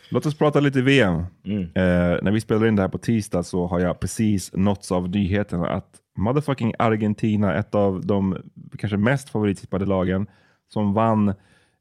[0.08, 1.24] Låt oss prata lite VM.
[1.44, 1.62] Mm.
[1.62, 5.08] Eh, när vi spelar in det här på tisdag så har jag precis nåtts av
[5.08, 8.36] nyheten att motherfucking Argentina, ett av de
[8.78, 10.26] kanske mest favorittippade lagen,
[10.72, 11.34] som vann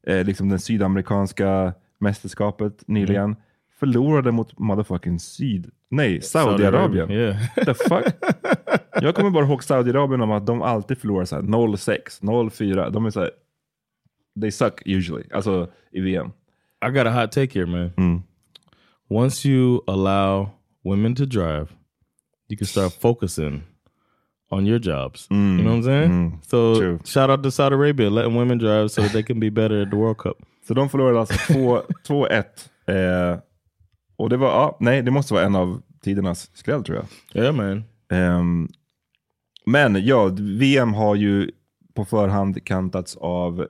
[0.06, 3.36] eh, liksom den sydamerikanska mästerskapet nyligen, Mm.
[3.78, 5.70] förlorade mot motherfucking Syd...
[5.90, 7.10] Nej, Saudiarabien.
[7.10, 7.36] Yeah.
[7.54, 8.04] The fuck?
[9.00, 12.90] Jag kommer bara ihåg Saudiarabien om att de alltid förlorar så här 0-6, 0-4.
[12.90, 13.30] De är så här,
[14.40, 16.32] they suck usually, alltså i VM.
[16.84, 17.92] I got a hot take here, man.
[17.96, 18.22] Mm.
[19.08, 21.72] Once you allow women to drive,
[22.48, 23.62] you can start focusing
[24.50, 25.26] on your jobs.
[25.30, 26.40] You know what I'm saying?
[26.46, 27.00] So True.
[27.04, 29.90] shout out to Saudi Arabia letting women drive so that they can be better at
[29.90, 30.36] the World Cup.
[30.68, 32.44] Så de förlorade alltså 2 2-1.
[32.86, 33.38] Eh,
[34.16, 37.42] och det var, ja, nej, det måste vara en av tidernas skräll tror jag.
[37.42, 37.84] Yeah, man.
[38.10, 38.68] Ehm,
[39.66, 41.50] men ja, VM har ju
[41.94, 43.66] på förhand kantats av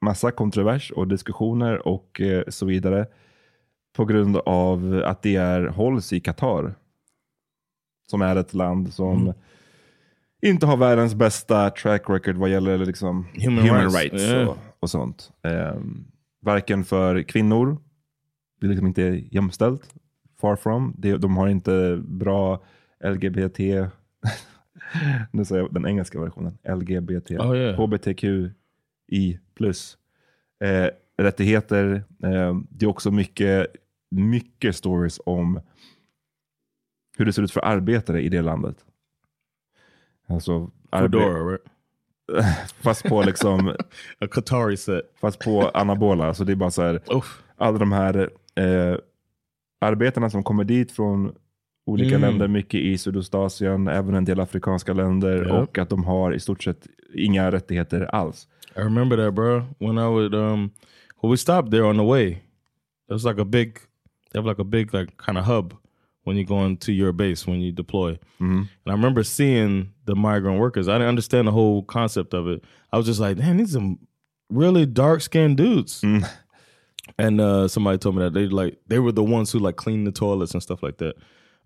[0.00, 3.06] massa kontrovers och diskussioner och eh, så vidare.
[3.96, 6.74] På grund av att det är, hålls i Qatar.
[8.10, 9.32] Som är ett land som
[10.42, 14.22] inte har världens bästa track record vad gäller liksom Human rights.
[14.22, 14.48] Yeah.
[14.48, 15.30] och, och sånt.
[15.42, 16.04] Ehm,
[16.42, 17.76] varken för kvinnor,
[18.60, 19.94] det är liksom inte jämställt.
[20.40, 20.94] Far from.
[20.98, 22.62] De, de har inte bra
[23.04, 23.58] LGBT,
[25.32, 27.76] nu säger jag den engelska versionen, LGBT, Oh, yeah.
[29.10, 29.98] HBTQI plus
[30.64, 30.86] eh,
[31.18, 32.04] rättigheter.
[32.22, 33.66] Eh, det är också mycket,
[34.10, 35.60] mycket stories om
[37.18, 38.76] hur det ser ut för arbetare i det landet.
[40.28, 41.60] Alltså, right?
[42.82, 43.68] fast på liksom
[44.18, 45.02] A Qatari set.
[45.20, 46.34] Fast på anabola.
[46.34, 47.00] Så det är bara så här,
[47.56, 48.96] alla de här eh,
[49.80, 51.34] arbetarna som kommer dit från
[51.86, 52.20] olika Mm.
[52.30, 55.62] länder, mycket i Sydostasien, även en del afrikanska länder Ja.
[55.62, 58.48] och att de har i stort sett inga rättigheter alls.
[58.76, 59.66] I remember that, bro.
[59.78, 60.72] When I would, um,
[61.18, 62.42] when we stopped there on the way,
[63.08, 63.80] it was like a big,
[64.32, 65.74] they have like a big, like kind of hub
[66.24, 68.18] when you're going to your base when you deploy.
[68.84, 70.88] And I remember seeing the migrant workers.
[70.88, 72.62] I didn't understand the whole concept of it.
[72.92, 73.98] I was just like, man, these some
[74.48, 76.02] really dark skinned dudes.
[77.18, 80.04] And uh, somebody told me that they like they were the ones who like clean
[80.04, 81.16] the toilets and stuff like that.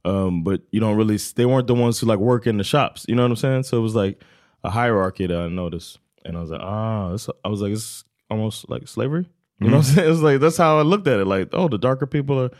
[0.04, 3.04] Um, but you don't really they weren't the ones who like work in the shops.
[3.08, 3.62] You know what I'm saying?
[3.64, 4.22] So it was like
[4.62, 8.04] a hierarchy that I noticed, and I was like, ah, this, I was like, it's
[8.30, 9.26] almost like slavery.
[9.60, 10.10] You know what I'm saying?
[10.12, 11.26] It's like that's how I looked at it.
[11.26, 12.50] Like, oh, the darker people are.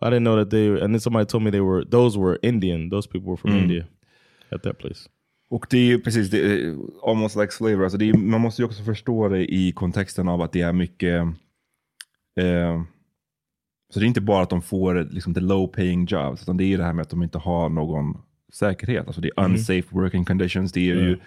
[0.00, 0.68] I didn't know that they.
[0.68, 2.88] And then somebody told me they were those were Indian.
[2.88, 3.88] Those people were from India
[4.52, 5.08] at that place.
[5.50, 7.84] Och det är ju precis, det är almost like slavery.
[7.84, 11.22] Alltså är, man måste ju också förstå det i kontexten av att det är mycket...
[12.40, 12.82] Eh,
[13.90, 16.64] så det är inte bara att de får liksom, the low paying jobs, utan det
[16.64, 18.18] är det här med att de inte har någon
[18.52, 19.06] säkerhet.
[19.06, 20.72] Alltså det är unsafe working conditions.
[20.72, 21.18] Det är ju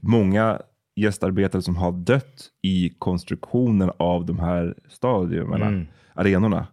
[0.00, 0.60] många
[1.00, 6.66] gästarbetare som har dött i konstruktionen av de här stadierna, arenorna.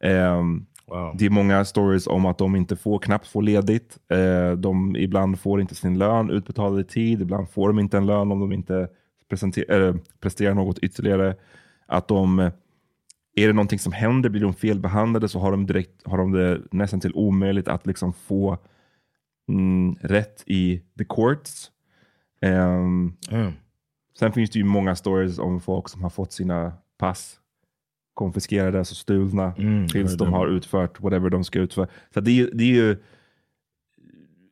[0.00, 1.14] Ehm, Wow.
[1.18, 3.98] det är många stories om att de inte får, knappt får ledigt.
[4.08, 7.22] Eh, de ibland får inte sin lön utbetald i tid.
[7.22, 8.88] Ibland får de inte en lön om de inte
[9.68, 11.36] eh, presterar något ytterligare.
[11.86, 12.38] Att de,
[13.36, 16.60] är det någonting som händer, blir de felbehandlade så har de, direkt, har de det
[16.70, 18.58] nästan till omöjligt att liksom få
[19.48, 21.70] mm, rätt i the courts.
[22.40, 23.52] Ehm, Damn.
[24.18, 27.40] Sen finns det ju många stories om folk som har fått sina pass
[28.14, 31.88] konfiskerade, alltså stulna, Mm, tills de har utfört whatever de ska utföra.
[32.14, 32.96] Så det är, det är ju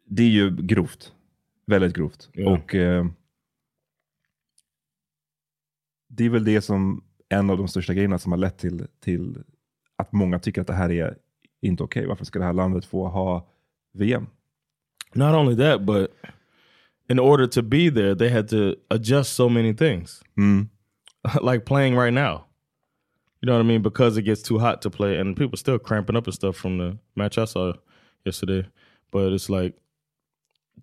[0.05, 1.12] det är ju grovt.
[1.66, 2.31] Väldigt grovt.
[2.33, 2.50] Ja.
[2.50, 3.07] Och eh,
[6.09, 9.42] det är väl det som en av de största grejerna som har lett till, till
[9.96, 11.18] att många tycker att det här är
[11.61, 12.07] inte okej.
[12.07, 13.48] Varför ska det här landet få ha
[13.92, 14.26] VM?
[15.12, 16.11] Not only that, but
[17.09, 20.23] in order to be there, they had to adjust so many things.
[20.38, 20.69] Mm.
[21.42, 22.45] like playing right now.
[23.42, 23.83] You know what I mean?
[23.83, 26.79] Because it gets too hot to play, and people still cramping up and stuff from
[26.79, 27.73] the match I saw
[28.25, 28.66] yesterday.
[29.12, 29.75] But it's like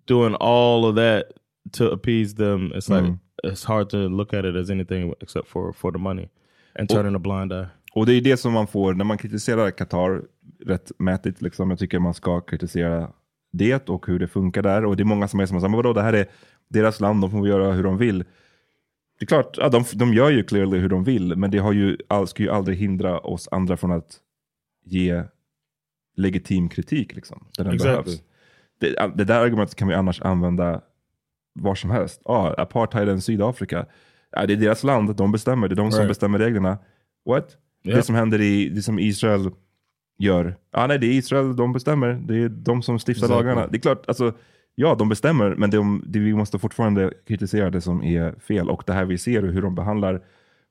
[0.06, 1.32] doing all of that
[1.72, 2.72] to appease them.
[2.74, 3.18] It's like Mm.
[3.44, 6.28] it's hard to look at it as anything except for for the money
[6.76, 7.66] and turning a blind eye.
[7.94, 10.22] Och det är det som man får när man kritiserar Qatar
[10.66, 11.42] rättmätigt.
[11.42, 11.70] Liksom.
[11.70, 13.10] Jag tycker man ska kritisera
[13.56, 14.84] det och hur det funkar där.
[14.84, 16.26] Och det är många som är som säger, vadå, det här är
[16.68, 18.18] deras land, de får göra hur de vill.
[19.18, 21.72] Det är klart, ja, de, de gör ju clearly hur de vill, men det har
[21.72, 24.16] ju, ska ju aldrig hindra oss andra från att
[24.84, 25.22] ge
[26.16, 27.14] legitim kritik.
[27.14, 27.92] Liksom, där den Exactly.
[28.04, 28.22] behövs.
[28.80, 30.80] Det, det där argumentet kan vi annars använda
[31.52, 32.22] var som helst.
[32.24, 33.86] Ah, apartheiden Sydafrika,
[34.30, 36.10] ja, det är deras land, de bestämmer, det är de som Right.
[36.10, 36.78] bestämmer reglerna.
[37.26, 37.56] What?
[37.84, 38.04] Det Yep.
[38.04, 39.50] som händer i, det som Israel
[40.18, 40.56] gör.
[40.70, 42.22] Ah, nej, det är Israel, de bestämmer.
[42.26, 43.36] Det är de som stiftar Exactly.
[43.36, 43.66] lagarna.
[43.66, 44.32] Det är klart, alltså,
[44.74, 48.70] ja de bestämmer, men de, det, vi måste fortfarande kritisera det som är fel.
[48.70, 50.22] Och det här vi ser, hur de behandlar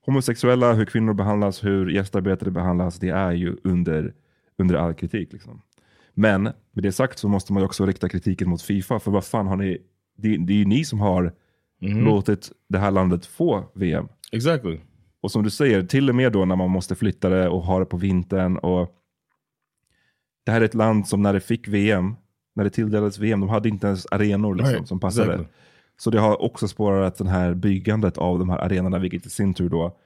[0.06, 4.14] homosexuella, hur kvinnor behandlas, hur gästarbetare behandlas, det är ju under,
[4.58, 5.34] under all kritik.
[5.34, 5.62] Liksom.
[6.14, 9.26] Men med det sagt så måste man ju också rikta kritiken mot Fifa, för vad
[9.26, 9.78] fan har ni,
[10.18, 11.34] det, det är ju ni som har
[11.82, 14.08] låtit det här landet få VM.
[14.32, 14.80] Exactly.
[15.22, 17.80] Och som du säger, till och med då när man måste flytta det och ha
[17.80, 18.58] det på vintern.
[18.58, 18.96] Och
[20.44, 22.16] det här är ett land som när det fick VM,
[22.56, 25.26] när det tilldelades VM, de hade inte ens arenor liksom, Right, som passade.
[25.34, 25.48] exactly.
[25.98, 29.54] Så det har också spårat den här byggandet av de här arenorna, vilket i sin
[29.54, 29.98] tur då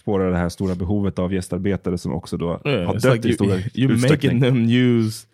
[0.00, 3.30] spårar det här stora behovet av gästarbetare som också då Yeah, har dött like i
[3.30, 5.26] you, stora you're making them use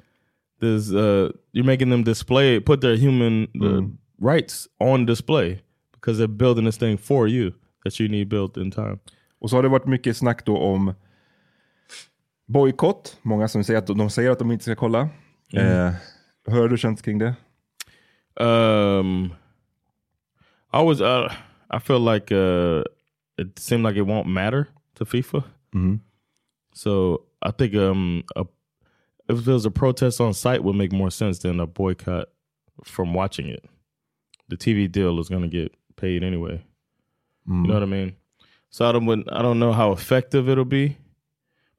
[0.60, 0.92] this.
[0.92, 3.96] Uh, you're making them display, put their human uh, Mm.
[4.22, 5.60] rights on display
[5.94, 7.52] because they're building this thing for you
[7.84, 8.98] that you need built in time.
[9.38, 10.94] Och så har det varit mycket snack då om
[12.46, 13.18] bojkott.
[13.22, 15.08] Många som säger att de säger att de inte ska kolla.
[15.52, 15.66] Mm.
[15.86, 15.92] Eh,
[16.46, 17.34] hur har du känt kring det?
[18.40, 19.24] Um,
[20.72, 21.00] I was.
[21.00, 21.32] Uh,
[21.70, 22.82] I feel like uh,
[23.38, 24.66] it seemed like it won't matter
[24.98, 25.42] to FIFA.
[25.72, 26.00] Mhm.
[26.74, 28.44] So I think um, a,
[29.28, 32.26] if there was a protest on site, would make more sense than a boycott
[32.84, 33.64] from watching it.
[34.48, 36.62] The TV deal is going to get paid anyway.
[37.48, 38.16] You know what I mean?
[38.70, 39.08] So I don't.
[39.32, 40.96] I don't know how effective it'll be,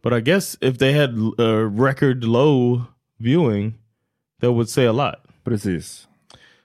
[0.01, 2.87] but I guess if they had a record low
[3.19, 3.75] viewing,
[4.39, 5.25] that would say a lot.
[5.43, 6.07] Precis.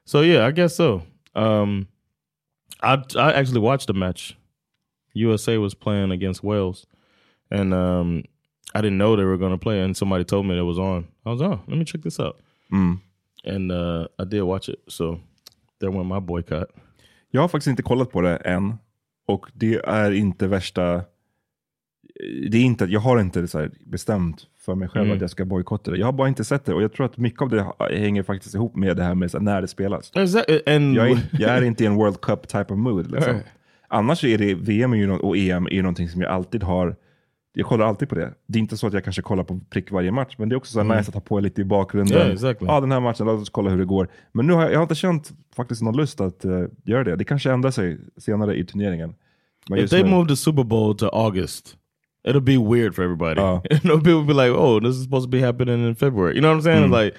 [0.05, 1.03] So yeah, I guess so.
[1.35, 1.89] Um,
[2.83, 4.37] I I actually watched the match.
[5.15, 6.87] USA was playing against Wales,
[7.51, 8.25] and um,
[8.75, 9.81] I didn't know they were going to play.
[9.81, 11.09] And somebody told me it was on.
[11.25, 12.41] I was oh, let me check this out.
[12.73, 13.01] Mm.
[13.45, 14.81] And uh, I did watch it.
[14.89, 15.21] So
[15.81, 16.71] there went my boycott.
[17.31, 18.79] Jag har faktiskt inte kollat på det än.
[19.27, 21.05] Och det är inte värsta...
[22.51, 25.17] Det är inte, jag har inte så bestämt för mig själv Mm.
[25.17, 25.97] att jag ska bojkotta det.
[25.99, 26.75] Jag har bara inte sett det.
[26.75, 29.41] Och jag tror att mycket av det hänger faktiskt ihop med det här med här,
[29.41, 30.13] när det spelas.
[30.15, 30.61] Exactly.
[30.67, 33.11] And Jag är, jag är inte i en World Cup type of mood.
[33.11, 33.33] Liksom.
[33.33, 33.47] Right.
[33.89, 36.97] Annars är det, VM och EM är ju någonting som jag alltid har,
[37.55, 38.35] jag kollar alltid på det.
[38.47, 40.57] Det är inte så att jag kanske kollar på prick varje match, men det är
[40.57, 42.19] också så här nice att ha på lite i bakgrunden.
[42.19, 42.67] Yeah, exactly.
[42.69, 44.09] Ja, den här matchen, låt oss kolla hur det går.
[44.33, 47.17] Men nu har jag, jag har inte känt faktiskt någon lust att eh, göra det.
[47.17, 49.15] Det kanske ändrar sig senare i turneringen.
[49.77, 51.77] If they nu- move the Super Bowl to August,
[52.25, 53.41] it'll be weird for everybody.
[53.41, 53.61] Uh.
[53.71, 56.35] you know, people will be like, "Oh, this is supposed to be happening in February."
[56.35, 56.89] You know what I'm saying?
[56.89, 56.93] Mm.
[56.93, 57.17] Like,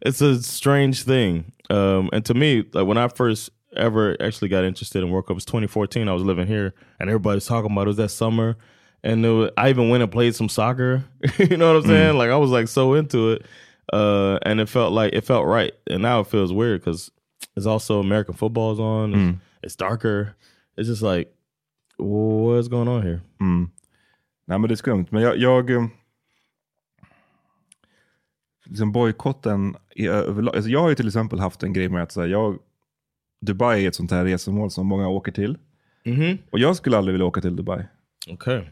[0.00, 1.52] it's a strange thing.
[1.70, 5.34] Um, and to me, like when I first ever actually got interested in World Cup
[5.34, 6.08] was 2014.
[6.08, 7.84] I was living here, and everybody's talking about it.
[7.84, 8.56] It was that summer,
[9.02, 11.04] and it was, I even went and played some soccer.
[11.38, 12.16] you know what I'm saying?
[12.16, 13.46] Like I was like so into it,
[13.92, 15.72] uh, and it felt like it felt right.
[15.88, 17.10] And now it feels weird because
[17.56, 19.14] it's also American football's on.
[19.14, 20.36] It's, it's darker.
[20.76, 21.34] It's just like,
[21.96, 23.22] what's going on here?
[23.40, 23.70] Mm.
[24.44, 25.06] Nej men det är skumt.
[25.10, 25.86] Men jag, jag eh,
[28.64, 30.56] liksom bojkotten överlag.
[30.56, 32.58] Alltså jag har ju till exempel haft en grej med att så här, jag,
[33.40, 35.58] Dubai är ett sånt här resmål som många åker till.
[36.04, 36.38] Mm-hmm.
[36.50, 37.84] Och jag skulle aldrig vilja åka till Dubai.
[38.30, 38.62] Okay.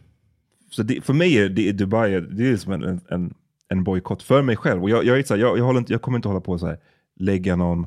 [0.71, 3.35] Så det, för mig är det, Dubai det är som en, en,
[3.69, 4.83] en bojkott för mig själv.
[4.83, 6.59] Och jag, jag, är så här, jag, jag, håller inte, jag kommer inte hålla på
[6.59, 6.79] så här,
[7.17, 7.87] lägga någon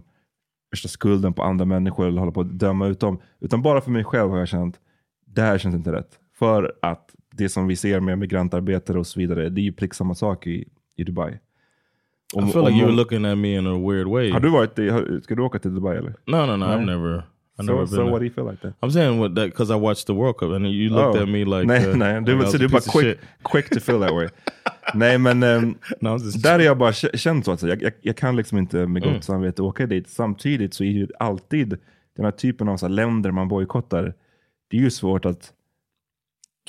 [0.71, 3.21] värsta skulden på andra människor eller hålla på att döma ut dem.
[3.39, 4.79] Utan bara för mig själv har jag känt,
[5.25, 6.19] det här känns inte rätt.
[6.33, 9.93] För att det som vi ser med migrantarbetare och så vidare, det är ju prick
[9.93, 11.39] samma sak i, i Dubai.
[12.33, 14.31] Om- I feel like om- you were looking at me in a weird way.
[14.31, 16.13] Har du varit i, har, ska du åka till Dubai eller?
[16.25, 16.65] No, no, no.
[16.65, 17.23] I've never.
[17.57, 18.73] I've So, never so what do you feel like that?
[18.81, 21.23] I'm saying what that because I watched the World Cup and you looked Oh.
[21.23, 23.99] at me like nej, uh, nej, du, like så du bara quick, quick to feel
[24.01, 24.27] that way.
[24.93, 27.73] nej men ehm, No, där är jag bara kä- känt så att säga.
[27.73, 29.21] Jag, jag, jag kan liksom inte med gott Mm.
[29.21, 30.09] samvete åka dit.
[30.09, 31.77] Samtidigt så är ju alltid
[32.15, 34.13] den här typen av så här länder man bojkottar,
[34.69, 35.53] det är ju svårt att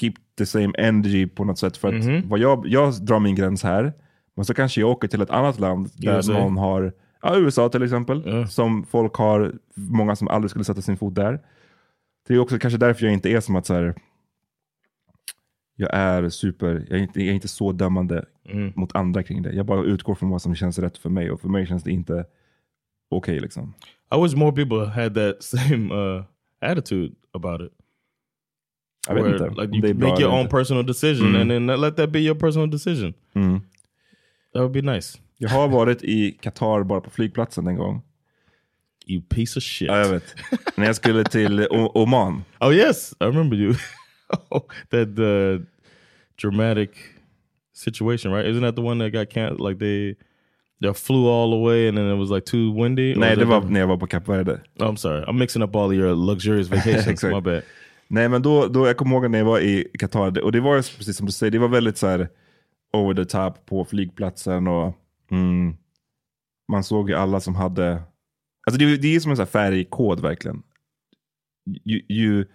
[0.01, 1.77] keep the same energy på något sätt.
[1.77, 2.29] För att Mhm.
[2.29, 3.93] vad jag, jag drar min gräns här,
[4.37, 6.33] men så kanske jag åker till ett annat land där USA.
[6.33, 8.47] någon har, ja USA till exempel, Ja.
[8.47, 11.41] som folk har, många som aldrig skulle sätta sin fot där.
[12.29, 13.95] Det är också kanske därför jag inte är som att så här,
[15.77, 18.73] jag är super, jag är inte, jag är inte så dömande Mm.
[18.77, 19.53] mot andra kring det.
[19.53, 21.91] Jag bara utgår från vad som känns rätt för mig och för mig känns det
[21.91, 22.25] inte
[23.11, 23.75] okej liksom.
[24.17, 26.25] I wish more people had that same uh,
[26.61, 27.73] attitude about it.
[29.15, 31.41] Vet inte like you make your own personal decision Mm.
[31.41, 33.15] and then let that be your personal decision.
[33.35, 33.61] Mm.
[34.53, 35.19] That would be nice.
[35.39, 38.03] Jag har varit i Qatar bara på flygplatsen en gång.
[39.07, 39.89] You piece of shit.
[39.89, 40.35] Ja, jag vet.
[40.77, 42.45] När jag skulle till O- Oman.
[42.61, 43.75] Oh yes, I remember you.
[44.91, 45.63] that uh,
[46.43, 46.91] dramatic
[47.73, 48.47] situation, right?
[48.47, 49.61] Isn't that the one that got canceled?
[49.61, 50.17] Like they
[50.83, 53.15] they flew all the way and then it was like too windy.
[53.15, 54.61] Nej, det var när jag var på Kap Verde.
[54.81, 57.23] Oh, I'm sorry, I'm mixing up all your luxurious vacations.
[57.23, 57.63] My bad.
[58.09, 60.77] Nej, men då, då, jag kommer ihåg när jag var i Qatar, och det var
[60.77, 62.29] precis som du säger, det var väldigt så här
[62.93, 64.95] over the top på flygplatsen och
[65.31, 65.77] mm,
[66.73, 68.03] man såg ju alla som hade,
[68.67, 70.63] alltså det, det är som en så här färgkod verkligen.
[71.85, 72.47] Ju, ju,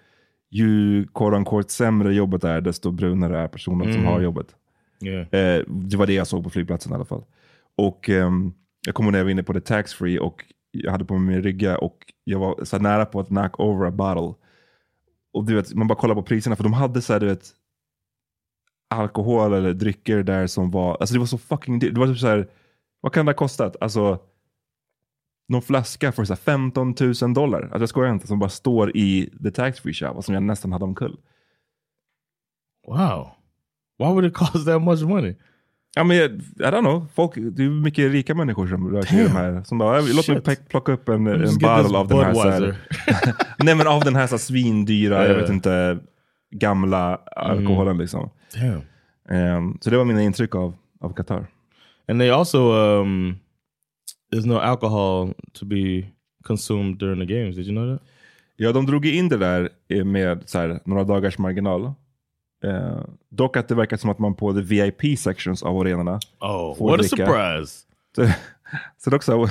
[0.50, 4.06] ju quote unquote, sämre jobbet är, desto brunare är personen som Mm.
[4.06, 4.56] har jobbet.
[5.04, 5.22] Yeah.
[5.22, 7.24] Eh, det var det jag såg på flygplatsen i alla fall.
[7.78, 8.54] Och ehm,
[8.86, 11.36] jag kommer när jag var inne på the tax free och jag hade på mig
[11.36, 14.34] min rygga och jag var så nära på att knock over a bottle.
[15.34, 17.54] Och du vet, man bara kollar på priserna för de hade så här, du vet,
[18.90, 21.94] alkohol eller drycker där som var, alltså det var så fucking dyrt.
[21.94, 22.50] Det var typ så här,
[23.02, 23.76] vad kan det ha kostat?
[23.82, 24.20] Alltså,
[25.48, 27.62] någon flaska för så här 15 000 dollar.
[27.62, 30.44] Alltså jag skojar inte, som bara står i the tax free shop och som jag
[30.44, 31.20] nästan hade omkull.
[32.88, 33.32] Wow.
[33.98, 35.36] Why would it cost that much money?
[35.96, 37.08] Ja, men jag, I don't know.
[37.14, 39.64] Folk, det är mycket rika människor som rör sig i de här.
[39.64, 40.70] Som bara, låt mig Shit.
[40.70, 42.34] plocka upp en, en bottle av den här.
[42.34, 42.76] Så här
[43.58, 45.42] nej men av den här, så här svindyra, jag Yeah.
[45.42, 46.00] vet inte,
[46.56, 48.30] gamla alkoholen liksom.
[48.56, 48.82] Damn.
[49.30, 51.48] Ehm, så det var mina intryck av, av Qatar.
[52.08, 53.36] And they also um
[54.34, 56.04] there's no alcohol to be
[56.44, 57.56] consumed during the games.
[57.56, 58.08] Did you know that?
[58.56, 59.70] Ja, de drog in det där
[60.04, 61.94] med så här, några dagars marginal.
[62.64, 63.00] Eh,
[63.30, 66.90] dock att det verkar som att man på the VIP sections av arenorna Oh, får
[66.90, 67.16] what a dricka.
[67.26, 67.86] surprise.
[68.16, 68.28] Så,
[68.98, 69.48] så också,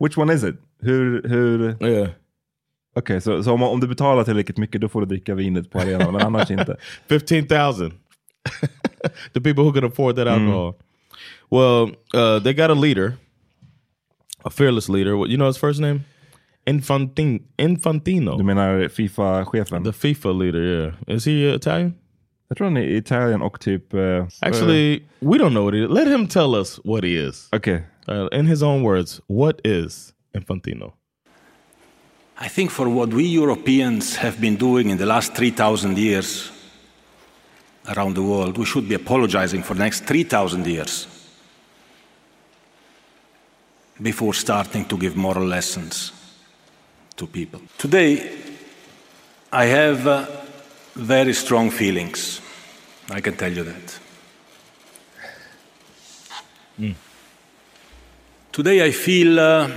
[0.00, 0.56] which one is it?
[0.80, 2.08] Hur, hur, Yeah.
[2.94, 5.78] Okej, så, så om, om du betalar tillräckligt mycket då får du dricka vinet på
[5.78, 6.76] arenan, men annars inte.
[7.08, 7.92] 15,000.
[9.32, 10.74] the people who can afford that alcohol.
[11.50, 11.82] Well,
[12.14, 13.12] uh, they got a leader,
[14.44, 15.10] a fearless leader.
[15.10, 16.00] You know his first name?
[16.66, 18.36] Infantin Infantino.
[18.36, 19.84] Du menar Fifa-chefen?
[19.84, 20.94] The FIFA leader, yeah.
[21.16, 21.94] Is he Italian?
[22.48, 23.94] Jag tror han är Italien och typ...
[23.94, 25.90] eh, Actually, we don't know what he is.
[25.90, 27.48] Let him tell us what he is.
[27.52, 27.80] Okay.
[28.08, 30.92] Uh, in his own words, what is Infantino?
[32.40, 36.50] I think for what we Europeans have been doing in the last 3,000 years
[37.88, 41.06] around the world, we should be apologizing for the next 3,000 years
[44.00, 46.12] before starting to give moral lessons
[47.16, 47.60] to people.
[47.76, 48.30] Today,
[49.52, 50.26] I have uh,
[50.98, 52.40] very strong feelings.
[53.10, 53.98] I can tell you that.
[58.52, 59.70] Today, I feel uh,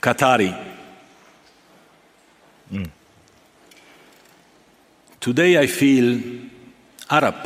[0.00, 0.72] Qatari.
[5.20, 6.20] Today I feel
[7.08, 7.36] Arab.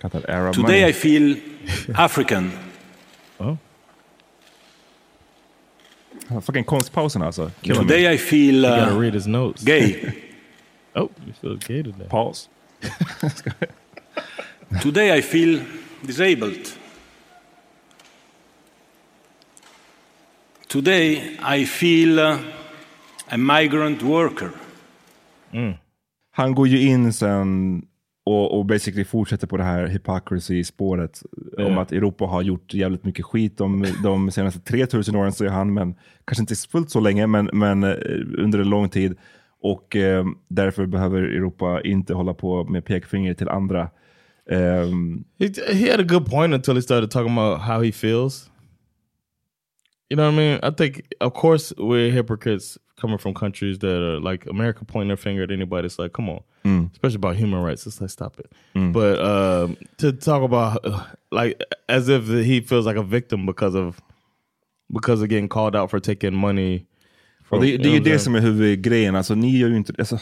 [0.00, 0.84] Qatar Arab Today money.
[0.84, 1.36] I feel
[1.94, 2.65] African.
[6.28, 7.50] Fucking konstpausen alltså.
[7.60, 7.88] Killar mig.
[7.88, 9.64] Today I feel You gotta uh, read his notes.
[9.64, 10.12] gay.
[10.98, 12.08] Oh, you feel gay today.
[12.08, 12.48] Paus.
[14.82, 15.60] Today I feel
[16.02, 16.72] disabled.
[20.68, 22.38] Today I feel uh,
[23.28, 24.50] a migrant worker.
[26.30, 27.82] Han går ju in sen
[28.26, 31.22] och, och basically fortsätter på det här hypocrisy-spåret.
[31.58, 31.82] Om Ja.
[31.82, 35.74] att Europa har gjort jävligt mycket skit de, de senaste 3000 åren, säger han.
[35.74, 37.94] Men kanske inte fullt så länge, men, men eh,
[38.38, 39.16] under en lång tid.
[39.62, 43.90] Och eh, därför behöver Europa inte hålla på med pekfinger till andra.
[44.50, 48.50] Ehm, He, he had a good point until he started talking about how he feels.
[50.10, 50.72] You know what I mean?
[50.72, 55.16] I think, of course, we're hypocrites coming from countries that are like America pointing their
[55.16, 55.86] finger at anybody.
[55.86, 56.42] It's like, come on,
[56.92, 57.86] especially about human rights.
[57.86, 58.52] It's like, stop it.
[58.92, 60.84] But um, to talk about
[61.30, 64.00] like as if he feels like a victim because of
[64.92, 66.86] because of getting called out for taking money.
[67.48, 69.16] Och det, det är ju det som är huvudgrejen.
[69.16, 70.18] Alltså, ni gör ju inte, alltså,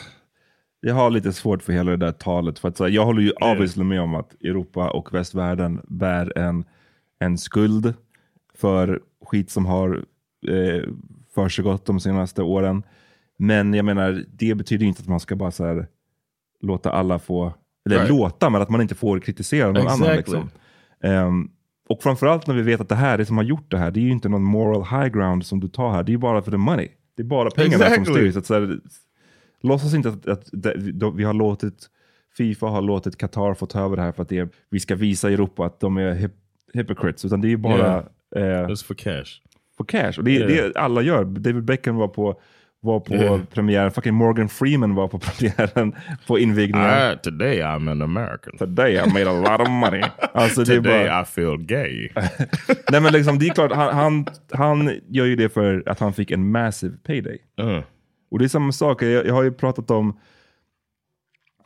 [0.81, 2.59] jag har lite svårt för hela det där talet.
[2.59, 6.65] För att, så jag håller ju obviously med om att Europa och västvärlden bär en,
[7.19, 7.95] en skuld
[8.55, 10.05] för skit som har
[10.49, 10.83] eh,
[11.35, 12.83] försiggått de senaste åren.
[13.39, 15.87] Men jag menar, det betyder inte att man ska bara så här,
[16.61, 17.55] låta alla få,
[17.87, 18.09] eller Right.
[18.11, 19.93] låta, men att man inte får kritisera någon annan.
[19.93, 20.17] Exactly.
[20.17, 20.51] Liksom.
[21.03, 21.51] Ehm,
[21.89, 24.01] och framförallt när vi vet att det här, det som har gjort det här, det
[24.01, 26.03] är ju inte någon moral high ground som du tar här.
[26.03, 26.89] Det är ju bara för the money.
[27.17, 28.05] Det är bara pengarna Exactly.
[28.05, 28.33] som styr.
[28.33, 28.79] Så att, så här,
[29.63, 31.91] låtsas inte att, att det, de, vi har låtit
[32.37, 35.31] Fifa har låtit Qatar få ta över det här för att det, vi ska visa
[35.31, 36.33] Europa att de är hip,
[36.73, 37.25] hypocrites.
[37.25, 38.05] Utan det är ju bara
[38.37, 39.25] eh, Just for cash.
[39.77, 40.13] För cash.
[40.19, 40.49] Och det, Yeah.
[40.51, 41.25] det alla gör.
[41.25, 42.41] David Beckham var på,
[42.81, 43.41] var på Yeah.
[43.45, 43.91] premiären.
[43.91, 45.95] Fucking Morgan Freeman var på premiären
[46.27, 47.13] på invigningen.
[47.13, 48.59] I, today I'm an American.
[48.59, 50.03] Today I made a lot of money.
[50.35, 52.09] Alltså, är Today bara, I feel gay.
[52.91, 56.13] nej men liksom, det är klart, han, han, han gör ju det för att han
[56.13, 57.39] fick en massive payday.
[57.61, 57.81] Uh.
[58.31, 60.19] Och det är samma sak, jag, jag har ju pratat om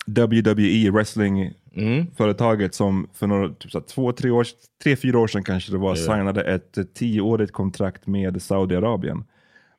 [0.08, 4.46] WWE, wrestling-företaget som för några, typ så två, tre, år,
[4.82, 9.24] tre, fyra år sedan kanske det var, signade ett tioårigt kontrakt med Saudiarabien.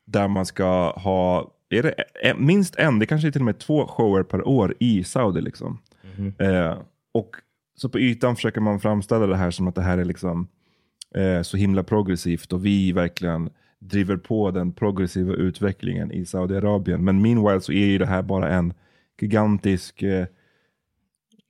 [0.04, 3.58] Där man ska ha, är det eh, minst en, det kanske är till och med
[3.58, 5.40] två shower per år i Saudi.
[5.40, 5.78] Liksom.
[6.38, 6.78] Eh,
[7.12, 7.36] och
[7.76, 10.48] så på ytan försöker man framställa det här som att det här är liksom
[11.14, 17.04] eh, så himla progressivt och vi verkligen driver på den progressiva utvecklingen i Saudiarabien.
[17.04, 18.72] Men meanwhile så är ju det här bara en
[19.22, 20.26] gigantisk eh,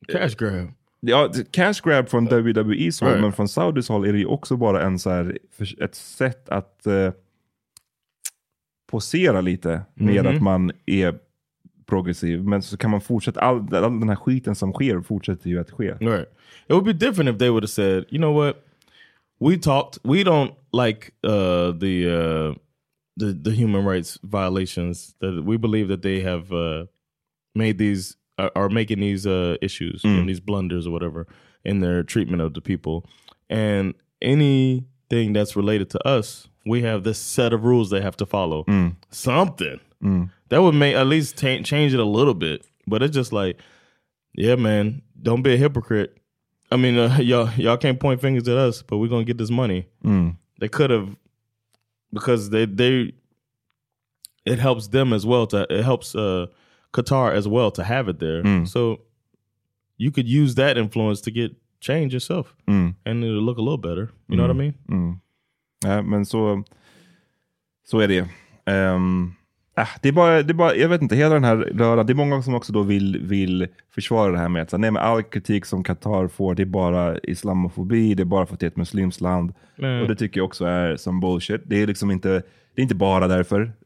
[0.09, 0.69] Cash grab.
[1.01, 3.23] Ja, cash grab från WWE's håll, Right.
[3.23, 6.49] men från Saudis håll är det ju också bara en så här, för- ett sätt
[6.49, 7.13] att eh,
[8.91, 10.37] posera lite med Mhm.
[10.37, 11.19] att man är
[11.87, 12.45] progressiv.
[12.45, 15.71] Men så kan man fortsätta, all, all den här skiten som sker fortsätter ju att
[15.71, 15.93] ske.
[15.93, 16.29] Right.
[16.67, 18.57] It would be different if they would have said, you know what,
[19.41, 19.99] we talked.
[20.05, 20.53] We don't
[20.87, 22.55] like uh, the uh,
[23.21, 25.15] the the human rights violations.
[25.19, 26.87] That we believe that they have uh,
[27.55, 31.27] made these are, are making these uh, issues and these blunders or whatever
[31.65, 33.07] in their treatment of the people.
[33.49, 38.27] And anything that's related to us, we have this set of rules they have to
[38.27, 38.65] follow.
[39.11, 39.81] Something
[40.49, 42.67] that would make at least change it a little bit.
[42.87, 43.59] But it's just like,
[44.35, 46.17] yeah, man, don't be a hypocrite.
[46.73, 49.51] I mean, uh, y'all y'all can't point fingers at us, but we're gonna get this
[49.51, 49.87] money.
[50.61, 51.17] They could have
[52.13, 53.13] because they they
[54.47, 56.47] it helps them as well to it helps uh
[56.93, 58.43] Qatar as well to have it there.
[58.43, 58.67] Mm.
[58.67, 59.01] So
[59.97, 62.95] you could use that influence to get change yourself, mm.
[63.05, 64.11] and it'll look a little better.
[64.29, 64.75] You know what I mm.
[64.89, 65.21] mean?
[65.85, 66.65] Ja, men så,
[67.85, 68.29] så är det.
[68.67, 69.35] Um,
[69.79, 72.13] äh, det, är bara, det är bara, jag vet inte, hela den här röran, det
[72.13, 75.23] är många som också då vill, vill försvara det här med att nej, men all
[75.23, 78.71] kritik som Qatar får, det är bara islamofobi, det är bara för att det är
[78.71, 79.53] ett muslimskt land.
[80.03, 81.61] Och det tycker jag också är som bullshit.
[81.67, 82.29] Det är liksom inte,
[82.75, 83.73] det är inte bara därför.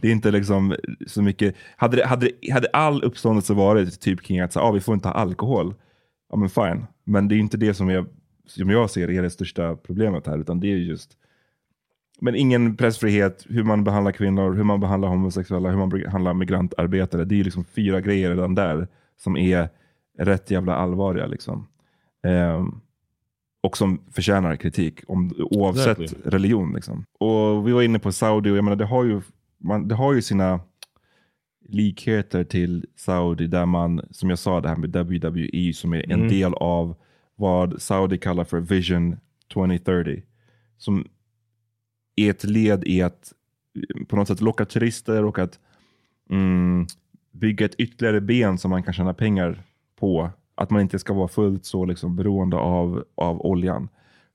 [0.00, 0.74] Det är inte liksom
[1.06, 4.70] så mycket, hade, det, hade, det- hade all uppståndelse varit typ kring att så, ah,
[4.72, 5.74] vi får inte ha alkohol,
[6.30, 6.86] ja men fine.
[7.04, 8.06] Men det är inte det som jag,
[8.46, 11.10] som jag ser är det största problemet här, utan det är just
[12.20, 17.24] men ingen pressfrihet, hur man behandlar kvinnor, hur man behandlar homosexuella, hur man behandlar migrantarbetare.
[17.24, 19.68] Det är ju liksom fyra grejer redan där som är
[20.18, 21.26] rätt jävla allvarliga.
[21.26, 21.66] Liksom.
[22.26, 22.80] Ehm,
[23.62, 26.30] och som förtjänar kritik, om, oavsett Exactly.
[26.30, 26.74] religion.
[26.74, 27.04] Liksom.
[27.18, 29.20] Och vi var inne på Saudi, och jag menar, det, har ju,
[29.58, 30.60] man, det har ju sina
[31.68, 36.28] likheter till Saudi, där man, som jag sa, det här med WWE, som är en
[36.28, 36.94] del av
[37.36, 39.16] vad Saudi kallar för Vision
[39.52, 40.22] 2030.
[40.76, 41.08] Som
[42.16, 43.32] är ett led i att
[43.76, 45.58] eh, på något sätt locka turister och att
[46.30, 46.86] mm,
[47.32, 49.62] bygga ett ytterligare ben som man kan tjäna pengar
[50.00, 50.30] på.
[50.54, 53.88] Att man inte ska vara fullt så liksom beroende av, av oljan.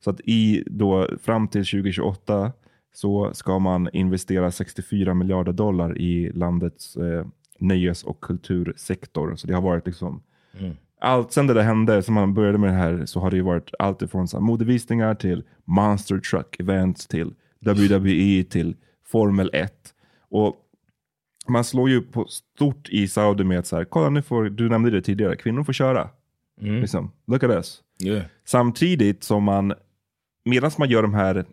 [0.04, 2.52] Så att i då, fram till 2028
[2.94, 7.26] så ska man investera 64 miljarder dollar i landets eh,
[7.60, 9.36] nöjes och kultursektor.
[9.36, 10.22] Så det har varit liksom
[11.02, 13.44] allt sen det där hände, som man började med det här, så har det ju
[13.44, 19.94] varit allt ifrån så modevisningar till monster truck events till WWE till Formel 1.
[20.30, 20.56] Och
[21.48, 24.70] man slår ju på stort i Saudi med att så här, kolla nu får, du
[24.70, 26.10] nämnde det tidigare, kvinnor får köra.
[26.62, 27.82] Liksom, look at us.
[28.04, 28.26] Yeah.
[28.46, 29.74] Samtidigt som man,
[30.46, 31.46] medan man gör de här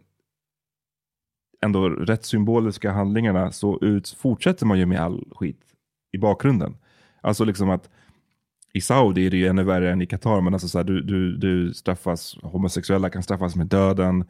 [1.60, 5.60] ändå rätt symboliska handlingarna så ut, fortsätter man ju med all skit
[6.12, 6.76] i bakgrunden.
[7.20, 7.90] Alltså liksom att
[8.72, 11.00] i Saudi är det ju ännu värre än i Qatar, men alltså så här, du,
[11.00, 14.24] du, du straffas, homosexuella kan straffas med döden.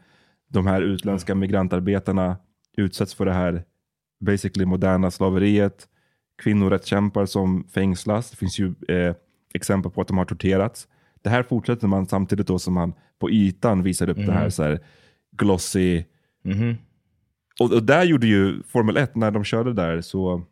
[0.48, 2.36] De här utländska migrantarbetarna
[2.76, 3.64] utsätts för det här
[4.20, 5.88] basically moderna slaveriet.
[6.42, 8.30] Kvinnorättskämpar som fängslas.
[8.30, 9.14] Det finns ju eh,
[9.54, 10.88] exempel på att de har torterats.
[11.22, 14.62] Det här fortsätter man samtidigt då som man på ytan visar upp det här, så
[14.62, 14.80] här
[15.36, 16.04] glossy.
[17.60, 20.42] Och, och där gjorde ju Formel 1, när de körde där så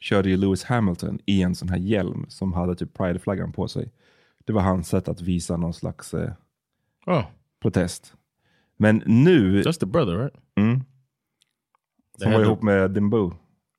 [0.00, 3.92] körde ju Lewis Hamilton i en sån här hjälm som hade typ Pride-flaggan på sig.
[4.44, 6.32] Det var hans sätt att visa någon slags eh,
[7.06, 7.24] Oh,
[7.62, 8.14] protest.
[8.78, 10.34] Men nu, that's the brother, right?
[10.56, 10.80] mm,
[12.22, 13.32] som var ihop med Dimbo,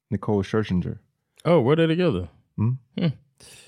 [0.10, 0.98] Nicole Scherzinger.
[1.46, 2.28] Oh, were they together?
[2.58, 2.78] Mm.
[2.98, 3.12] Hmm.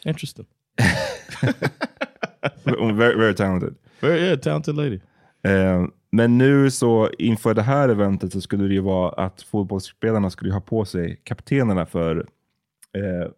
[0.06, 0.46] Interesting.
[2.98, 3.76] very, very talented.
[4.02, 5.00] Very yeah, talented lady.
[5.44, 10.30] Eh, men nu så inför det här eventet så skulle det ju vara att fotbollsspelarna
[10.30, 12.18] skulle ha på sig, kaptenerna för
[12.94, 13.32] eh,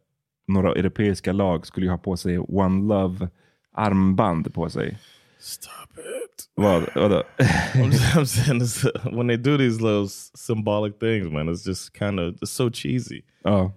[0.47, 3.29] några europeiska lag skulle ju ha på sig One Love
[3.71, 4.99] armband på sig.
[5.39, 6.22] Stop it.
[6.55, 7.23] Vad, vadå?
[7.75, 11.93] I'm, just, I'm saying this, when they do these little symbolic things, man, it's just
[11.93, 13.23] kind of it's so cheesy.
[13.43, 13.71] Oh.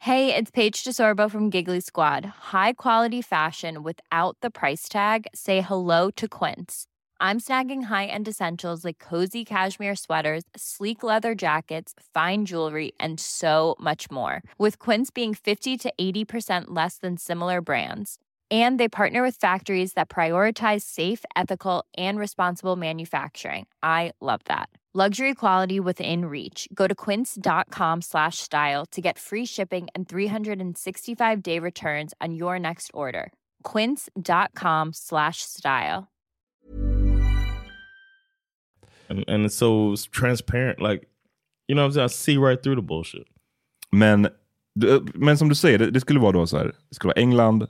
[0.00, 2.24] Hey, it's Paige DeSorbo from Giggly Squad.
[2.52, 5.26] High quality fashion without the price tag.
[5.34, 6.86] Say hello to Quince.
[7.20, 13.74] I'm snagging high-end essentials like cozy cashmere sweaters, sleek leather jackets, fine jewelry, and so
[13.80, 14.40] much more.
[14.56, 18.18] With Quince being 50 to 80% less than similar brands.
[18.50, 23.66] And they partner with factories that prioritize safe, ethical, and responsible manufacturing.
[23.82, 24.70] I love that.
[24.94, 26.66] Luxury quality within reach.
[26.72, 32.58] Go to quince.com slash style to get free shipping and 365 day returns on your
[32.58, 33.30] next order.
[33.64, 36.08] Quince.com slash style.
[39.10, 40.80] And, and it's so transparent.
[40.80, 41.06] Like,
[41.68, 42.04] you know what I'm saying?
[42.04, 43.26] I see right through the bullshit.
[43.92, 44.28] Men,
[44.78, 46.64] du- men som du säger, det, det skulle vara då så här.
[46.88, 47.66] Det skulle vara England,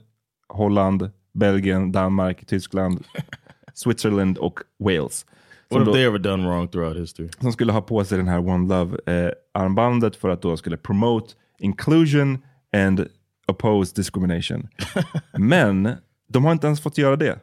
[0.49, 3.05] Holland, Belgien, Danmark, Tyskland,
[3.73, 5.25] Switzerland och Wales.
[5.69, 7.29] What have they ever done wrong throughout history?
[7.39, 12.37] som skulle ha på sig den här One Love-armbandet för att då skulle promote inclusion
[12.77, 13.07] and
[13.47, 14.67] oppose discrimination.
[15.37, 15.95] Men
[16.27, 17.39] de har inte ens fått göra det.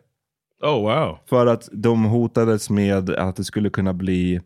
[0.63, 1.19] Oh wow.
[1.27, 4.41] För att de hotades med att det skulle kunna bli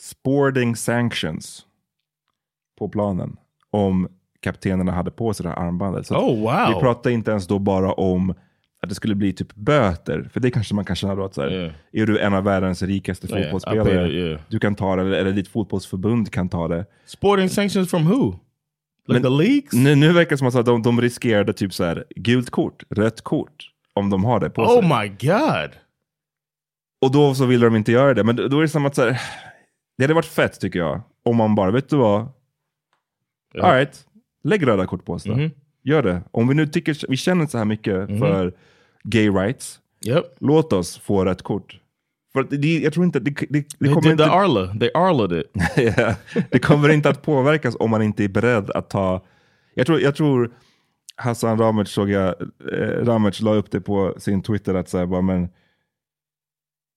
[0.00, 1.66] sporting sanctions
[2.78, 3.36] på planen
[3.70, 4.08] om
[4.44, 6.06] kaptenerna hade på sig det här armbandet.
[6.06, 6.74] Så Oh, wow.
[6.74, 8.30] Vi pratar inte ens då bara om
[8.82, 10.28] att det skulle bli typ böter.
[10.32, 11.72] För det kanske man kan känna då att så här, Yeah.
[11.92, 14.40] är du en av världens rikaste Yeah, fotbollsspelare, yeah.
[14.48, 16.86] du kan ta det, eller, eller ditt fotbollsförbund kan ta det.
[17.06, 18.34] Sporting sanctions from who?
[19.08, 19.72] Like the leagues?
[19.72, 23.20] Nu, nu verkar det som att de, de riskerade typ så här, gult kort, rött
[23.20, 24.78] kort, om de har det på sig.
[24.78, 25.70] Oh my god.
[27.00, 28.24] Och då så ville de inte göra det.
[28.24, 29.20] Men då är det som att så här,
[29.98, 31.00] det hade varit fett tycker jag.
[31.24, 32.20] Om man bara, vet du vad?
[33.62, 34.04] All right,
[34.44, 35.36] lägg röda kort på oss då.
[35.36, 35.50] Mhm.
[35.82, 36.22] Gör det.
[36.30, 38.18] Om vi nu tycker, vi känner så här mycket Mhm.
[38.18, 38.52] för
[39.04, 39.80] gay rights.
[40.06, 40.24] Yep.
[40.40, 41.80] Låt oss få rött kort.
[42.32, 44.24] För det, jag tror inte, det, det, det kommer inte...
[44.24, 44.66] the Arla.
[44.80, 45.52] They Arla'd it.
[46.50, 49.24] Det kommer inte att påverkas om man inte är beredd att ta...
[49.74, 50.50] Jag tror, jag tror
[51.16, 52.28] Hassan Ramic såg jag,
[52.72, 55.48] eh, Ramic la upp det på sin Twitter att säga bara men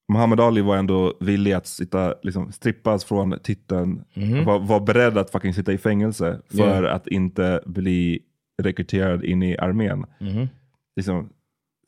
[0.07, 4.45] Muhammad Ali var ändå villig att sitta, liksom, strippas från titeln, Mhm.
[4.45, 6.95] var, var beredd att fucking sitta i fängelse för Yeah.
[6.95, 8.19] att inte bli
[8.61, 10.05] rekryterad in i armén.
[10.19, 10.47] Mhm.
[10.95, 11.29] Liksom,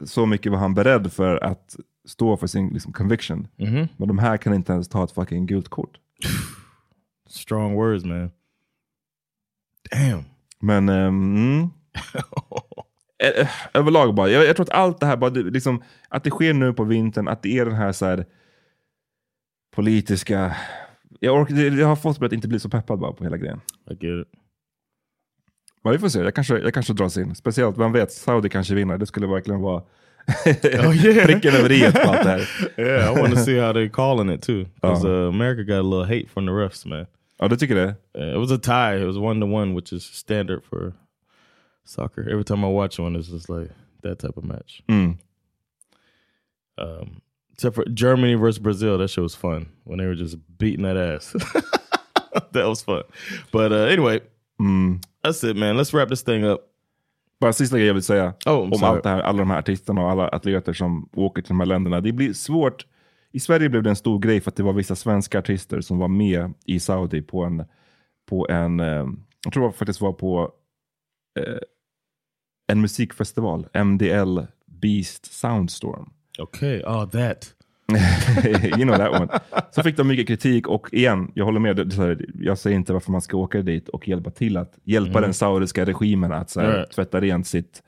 [0.06, 1.76] så mycket var han beredd för att
[2.08, 3.48] stå för sin liksom, conviction.
[3.58, 3.88] Mhm.
[3.98, 5.98] Men de här kan inte ens ta ett fucking gult kort.
[7.30, 8.32] Strong words, man.
[9.92, 10.24] Damn.
[10.60, 11.62] Men mm.
[11.62, 12.22] Eh,
[13.74, 16.74] överlag bara, jag, jag tror att allt det här, bara, liksom, att det sker nu
[16.74, 18.26] på vintern, att det är den här, så här
[19.76, 20.56] politiska...
[21.20, 23.62] Jag, orkar, jag har fått mig att inte bli så peppad bara på hela grejen.
[23.92, 24.02] It.
[25.84, 27.36] Men vi får se, jag kanske, jag kanske dras in.
[27.36, 28.98] Speciellt, vem vet, Saudi kanske vinner.
[28.98, 29.84] Det skulle verkligen vara
[30.88, 31.26] Oh, yeah.
[31.26, 32.50] pricken över i på allt det här.
[32.78, 34.66] Yeah, I want to see how they calling it too.
[34.76, 35.12] Because Uh.
[35.12, 37.06] uh, America got a little hate from the refs, man.
[37.40, 37.96] Ja, du tycker det?
[38.18, 39.02] Uh, it was a tie.
[39.02, 40.94] It was one to one, which is standard for
[41.86, 42.30] soccer.
[42.30, 43.72] Every time I watch one, it's just like
[44.04, 44.82] that type of match.
[44.88, 45.18] Mm.
[46.78, 47.22] Um,
[47.54, 50.98] except for Germany versus Brazil, that shit was fun when they were just beating that
[50.98, 51.34] ass.
[52.54, 53.04] that was fun.
[53.52, 54.22] But uh, anyway,
[54.60, 55.02] Mm.
[55.24, 55.78] that's it, man.
[55.78, 56.60] Let's wrap this thing up.
[57.40, 58.34] Bara sista grejen jag vill säga.
[58.46, 61.60] Oh, om allt här, alla de här artisterna och alla atleter som åker till de
[61.60, 62.02] här länderna.
[62.02, 62.86] Det blir svårt.
[63.32, 65.98] I Sverige blev det en stor grej för att det var vissa svenska artister som
[66.00, 67.64] var med i Saudi på en,
[68.30, 69.06] på en eh,
[69.44, 70.52] jag tror det faktiskt var på
[72.72, 73.68] en musikfestival.
[73.74, 76.10] MDL Beast Soundstorm.
[76.40, 76.82] Okay.
[76.84, 77.54] Oh, that.
[78.78, 79.40] you know that one.
[79.72, 81.94] Så fick de mycket kritik och igen, jag håller med.
[81.94, 85.22] här, Jag säger inte varför man ska åka dit och hjälpa till att hjälpa Mm.
[85.22, 86.92] den saudiska regimen att så här, Right.
[86.92, 87.84] tvätta rent sitt,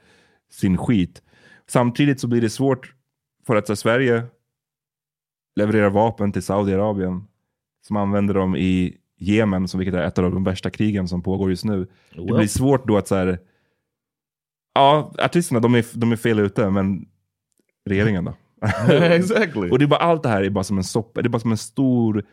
[0.51, 1.21] sin skit.
[1.67, 2.93] Samtidigt så blir det svårt
[3.47, 4.23] för att här, Sverige
[5.55, 7.23] levererar vapen till Saudiarabien
[7.87, 11.49] som använder dem i Jemen, som vilket är ett av de värsta krigen som pågår
[11.49, 11.87] just nu.
[12.15, 12.35] Det Well.
[12.35, 13.39] blir svårt då att så här,
[14.73, 17.05] ja, artisterna de är, de är fel ute, men
[17.85, 18.33] regeringen då?
[19.01, 19.69] exactly.
[19.71, 21.21] Och det är bara allt det här är bara som en soppa.
[21.21, 22.23] Det är bara som en stor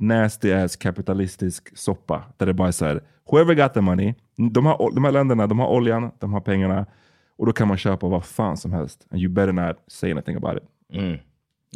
[0.00, 2.24] nasty ass kapitalistisk soppa.
[2.36, 4.14] Där det bara är så här, whoever got the money.
[4.36, 6.86] De, har, de här länderna, de har oljan, de har pengarna.
[7.36, 9.06] Och då kan man köpa vad fan som helst.
[9.10, 10.96] And you better not say anything about it.
[10.98, 11.18] Mm,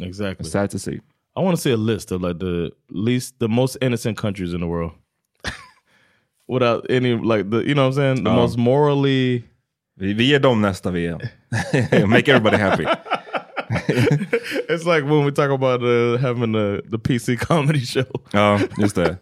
[0.01, 0.45] exactly.
[0.45, 0.99] It's sad to see.
[1.35, 4.59] I want to see a list of like the least, the most innocent countries in
[4.59, 4.91] the world,
[6.47, 9.43] without any like the, you know what I'm saying, the Um, most morally.
[9.99, 11.19] Vi, vi ger dem nästa VM.
[12.09, 12.85] Make everybody happy.
[14.69, 18.05] it's like when we talk about uh, having the the PC comedy show.
[18.33, 19.17] Ja, just det.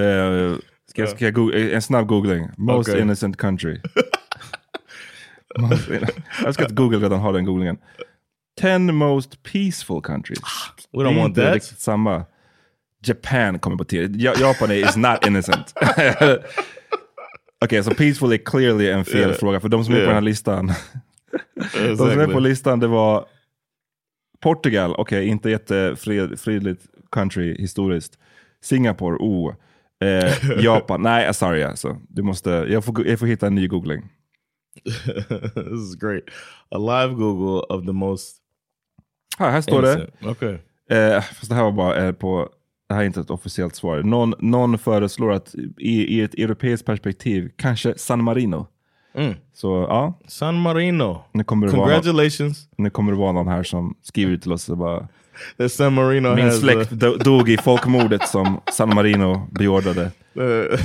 [0.00, 0.56] Eh,
[0.90, 2.48] ska, jag- ska jag googla, en snabb googling.
[2.58, 3.00] Most Okay.
[3.02, 3.80] innocent country.
[5.58, 6.06] Most in-
[6.44, 7.78] jag ska att Google redan har den googlingen.
[8.62, 10.40] 10 most peaceful countries.
[10.92, 11.54] We don't Det är want inte that.
[11.54, 12.24] riktigt samma.
[13.06, 14.08] Japan kommer på tio.
[14.14, 15.74] Ja- Japan is not innocent.
[17.64, 19.32] Okej, så peaceful är clearly en fel Yeah.
[19.32, 19.60] fråga.
[19.60, 20.08] För de som är på Yeah.
[20.08, 20.66] den här listan.
[21.56, 22.34] De som är Exactly.
[22.34, 23.26] på listan det var
[24.40, 28.18] Portugal, okej, inte jättefridligt country historiskt.
[28.62, 29.54] Singapore, oh.
[30.04, 30.34] Eh,
[30.64, 31.96] Japan, nej sorry alltså.
[32.08, 34.02] Du måste, jag, får, jag får hitta en ny googling.
[35.54, 36.22] this is great.
[36.70, 38.36] A live Google of the most.
[39.38, 40.06] Här, här står det.
[40.30, 40.58] Okay.
[40.90, 42.48] Eh, fast det här var bara eh, på,
[42.88, 44.02] det här är inte ett officiellt svar.
[44.02, 48.66] Någon, någon föreslår att i, i ett europeiskt perspektiv, kanske San Marino.
[49.14, 49.34] Mm.
[49.54, 51.24] Så ja, San Marino.
[51.32, 52.68] nu kommer det vara, Congratulations.
[52.76, 55.08] nu kommer det vara någon här som skriver till oss och bara
[55.58, 60.02] that San Marino Min släkt do- dog i folkmordet som San Marino beordrade.
[60.38, 60.44] uh,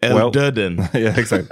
[0.00, 0.78] El Well- Dudden.
[0.92, 1.48] ja, exakt.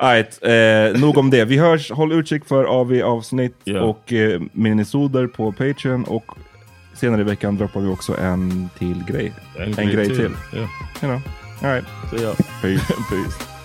[0.00, 1.44] Alright, eh, nog om det.
[1.44, 3.80] Vi hörs, håll utkik för AV-avsnitt Ja.
[3.82, 6.24] och eh, minisoder på Patreon och
[6.94, 9.32] senare i veckan droppar vi också en till grej.
[9.58, 10.18] En En grej till.
[10.54, 10.68] Yeah.
[11.02, 11.20] You know.
[11.62, 11.84] Alright.
[12.10, 12.34] So yeah.
[12.62, 12.86] Peace.
[13.10, 13.57] Peace.